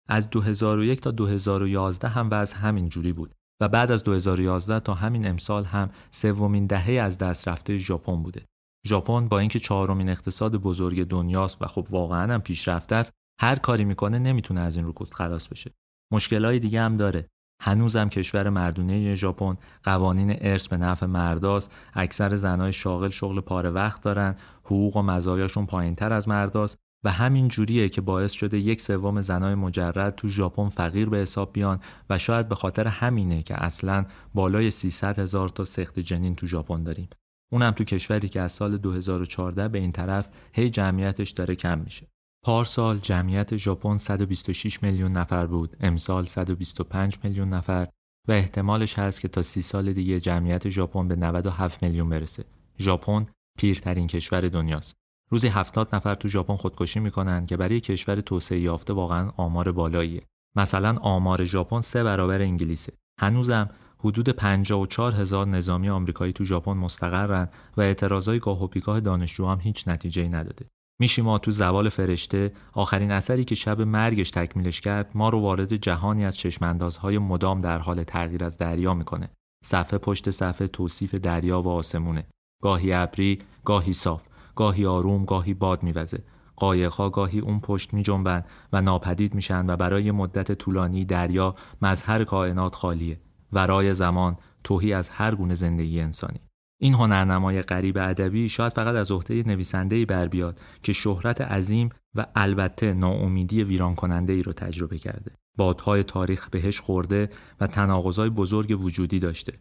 [0.09, 5.29] از 2001 تا 2011 هم وضع همین جوری بود و بعد از 2011 تا همین
[5.29, 8.47] امسال هم سومین دهه از دست رفته ژاپن بوده.
[8.87, 13.85] ژاپن با اینکه چهارمین اقتصاد بزرگ دنیاست و خب واقعا هم پیشرفته است، هر کاری
[13.85, 15.75] می‌کنه نمی‌تونه از این رکود خلاص بشه.
[16.13, 17.29] مشکلای دیگه هم داره.
[17.63, 24.03] هنوزم کشور مردونه ژاپن قوانین ارث به نفع مرداست اکثر زنای شاغل شغل پاره وقت
[24.03, 29.21] دارن حقوق و مزایاشون پایینتر از مرداست و همین جوریه که باعث شده یک سوم
[29.21, 34.07] زنای مجرد تو ژاپن فقیر به حساب بیان و شاید به خاطر همینه که اصلا
[34.35, 37.09] بالای 300 هزار تا سخت جنین تو ژاپن داریم.
[37.53, 42.07] اونم تو کشوری که از سال 2014 به این طرف هی جمعیتش داره کم میشه.
[42.45, 47.89] پارسال جمعیت ژاپن 126 میلیون نفر بود امسال 125 میلیون نفر
[48.29, 52.45] و احتمالش هست که تا سی سال دیگه جمعیت ژاپن به 97 میلیون برسه.
[52.79, 53.27] ژاپن
[53.59, 55.04] پیرترین کشور دنیاست.
[55.31, 60.23] روزی 70 نفر تو ژاپن خودکشی می‌کنن که برای کشور توسعه یافته واقعا آمار بالاییه.
[60.57, 62.93] مثلا آمار ژاپن سه برابر انگلیسه.
[63.21, 69.47] هنوزم حدود 54 هزار نظامی آمریکایی تو ژاپن مستقرن و اعتراضای گاه و بیگاه دانشجو
[69.47, 70.67] هم هیچ نتیجه نداده.
[71.01, 76.25] میشیما تو زوال فرشته آخرین اثری که شب مرگش تکمیلش کرد ما رو وارد جهانی
[76.25, 79.31] از چشماندازهای مدام در حال تغییر از دریا می‌کنه.
[79.65, 82.27] صفحه پشت صفحه توصیف دریا و آسمونه.
[82.63, 84.23] گاهی ابری، گاهی صاف.
[84.57, 86.25] گاهی آروم گاهی باد میوزه
[86.57, 92.25] قایقها گاهی اون پشت می جنبن و ناپدید میشن و برای مدت طولانی دریا مظهر
[92.25, 93.21] کائنات خالیه
[93.53, 96.41] ورای زمان توهی از هر گونه زندگی انسانی
[96.81, 102.27] این هنرنمای غریب ادبی شاید فقط از عهده نویسنده بر بیاد که شهرت عظیم و
[102.37, 105.31] البته ناامیدی ویران کننده ای رو تجربه کرده.
[105.57, 109.53] بادهای تاریخ بهش خورده و تناقضای بزرگ وجودی داشته.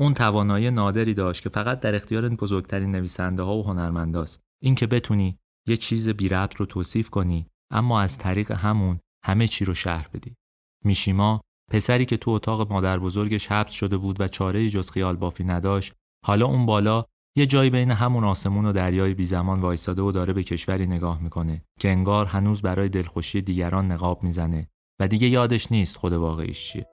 [0.00, 4.40] اون توانایی نادری داشت که فقط در اختیار بزرگترین نویسنده ها و هنرمنداست.
[4.62, 9.64] اینکه بتونی یه چیز بی ربط رو توصیف کنی اما از طریق همون همه چی
[9.64, 10.34] رو شهر بدی.
[10.84, 11.40] میشیما
[11.70, 15.92] پسری که تو اتاق مادر بزرگش حبس شده بود و چاره جز خیال بافی نداشت
[16.26, 17.04] حالا اون بالا
[17.36, 21.22] یه جایی بین همون آسمون و دریای بی زمان وایستاده و داره به کشوری نگاه
[21.22, 24.68] می‌کنه که انگار هنوز برای دلخوشی دیگران نقاب می‌زنه
[25.00, 26.86] و دیگه یادش نیست خود واقعیش چیه.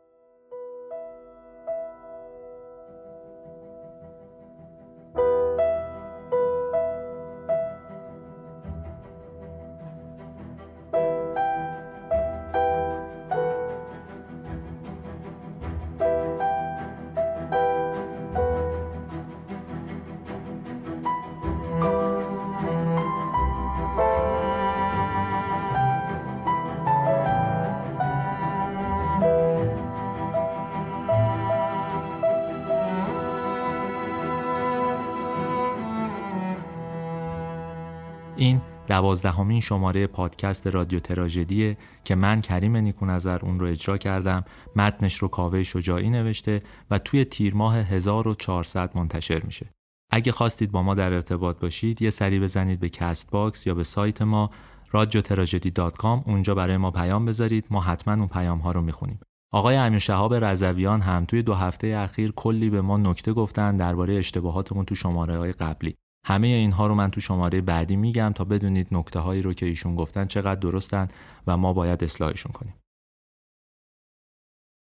[39.08, 44.44] دوازدهمین شماره پادکست رادیو تراژدیه که من کریم نیکونظر اون رو اجرا کردم.
[44.76, 46.62] متنش رو کاوه شجاعی نوشته
[46.92, 49.70] و توی تیر ماه 1400 منتشر میشه.
[50.12, 54.22] اگه خواستید با ما در ارتباط باشید یه سری بزنید به Castbox یا به سایت
[54.22, 54.50] ما
[54.92, 55.74] رادیو تراژدی
[56.04, 57.66] اونجا برای ما پیام بذارید.
[57.70, 59.20] ما حتما اون پیام ها رو می‌خونیم.
[59.54, 64.14] آقای امیر شهاب رضویان هم توی دو هفته اخیر کلی به ما نکته گفتن درباره
[64.14, 65.96] اشتباهاتمون تو شماره های قبلی.
[66.28, 69.95] همه اینها رو من تو شماره بعدی میگم تا بدونید نکته هایی رو که ایشون
[69.95, 71.08] گفتن چقدر درستن
[71.48, 72.74] و ما باید اصلاحشون کنیم.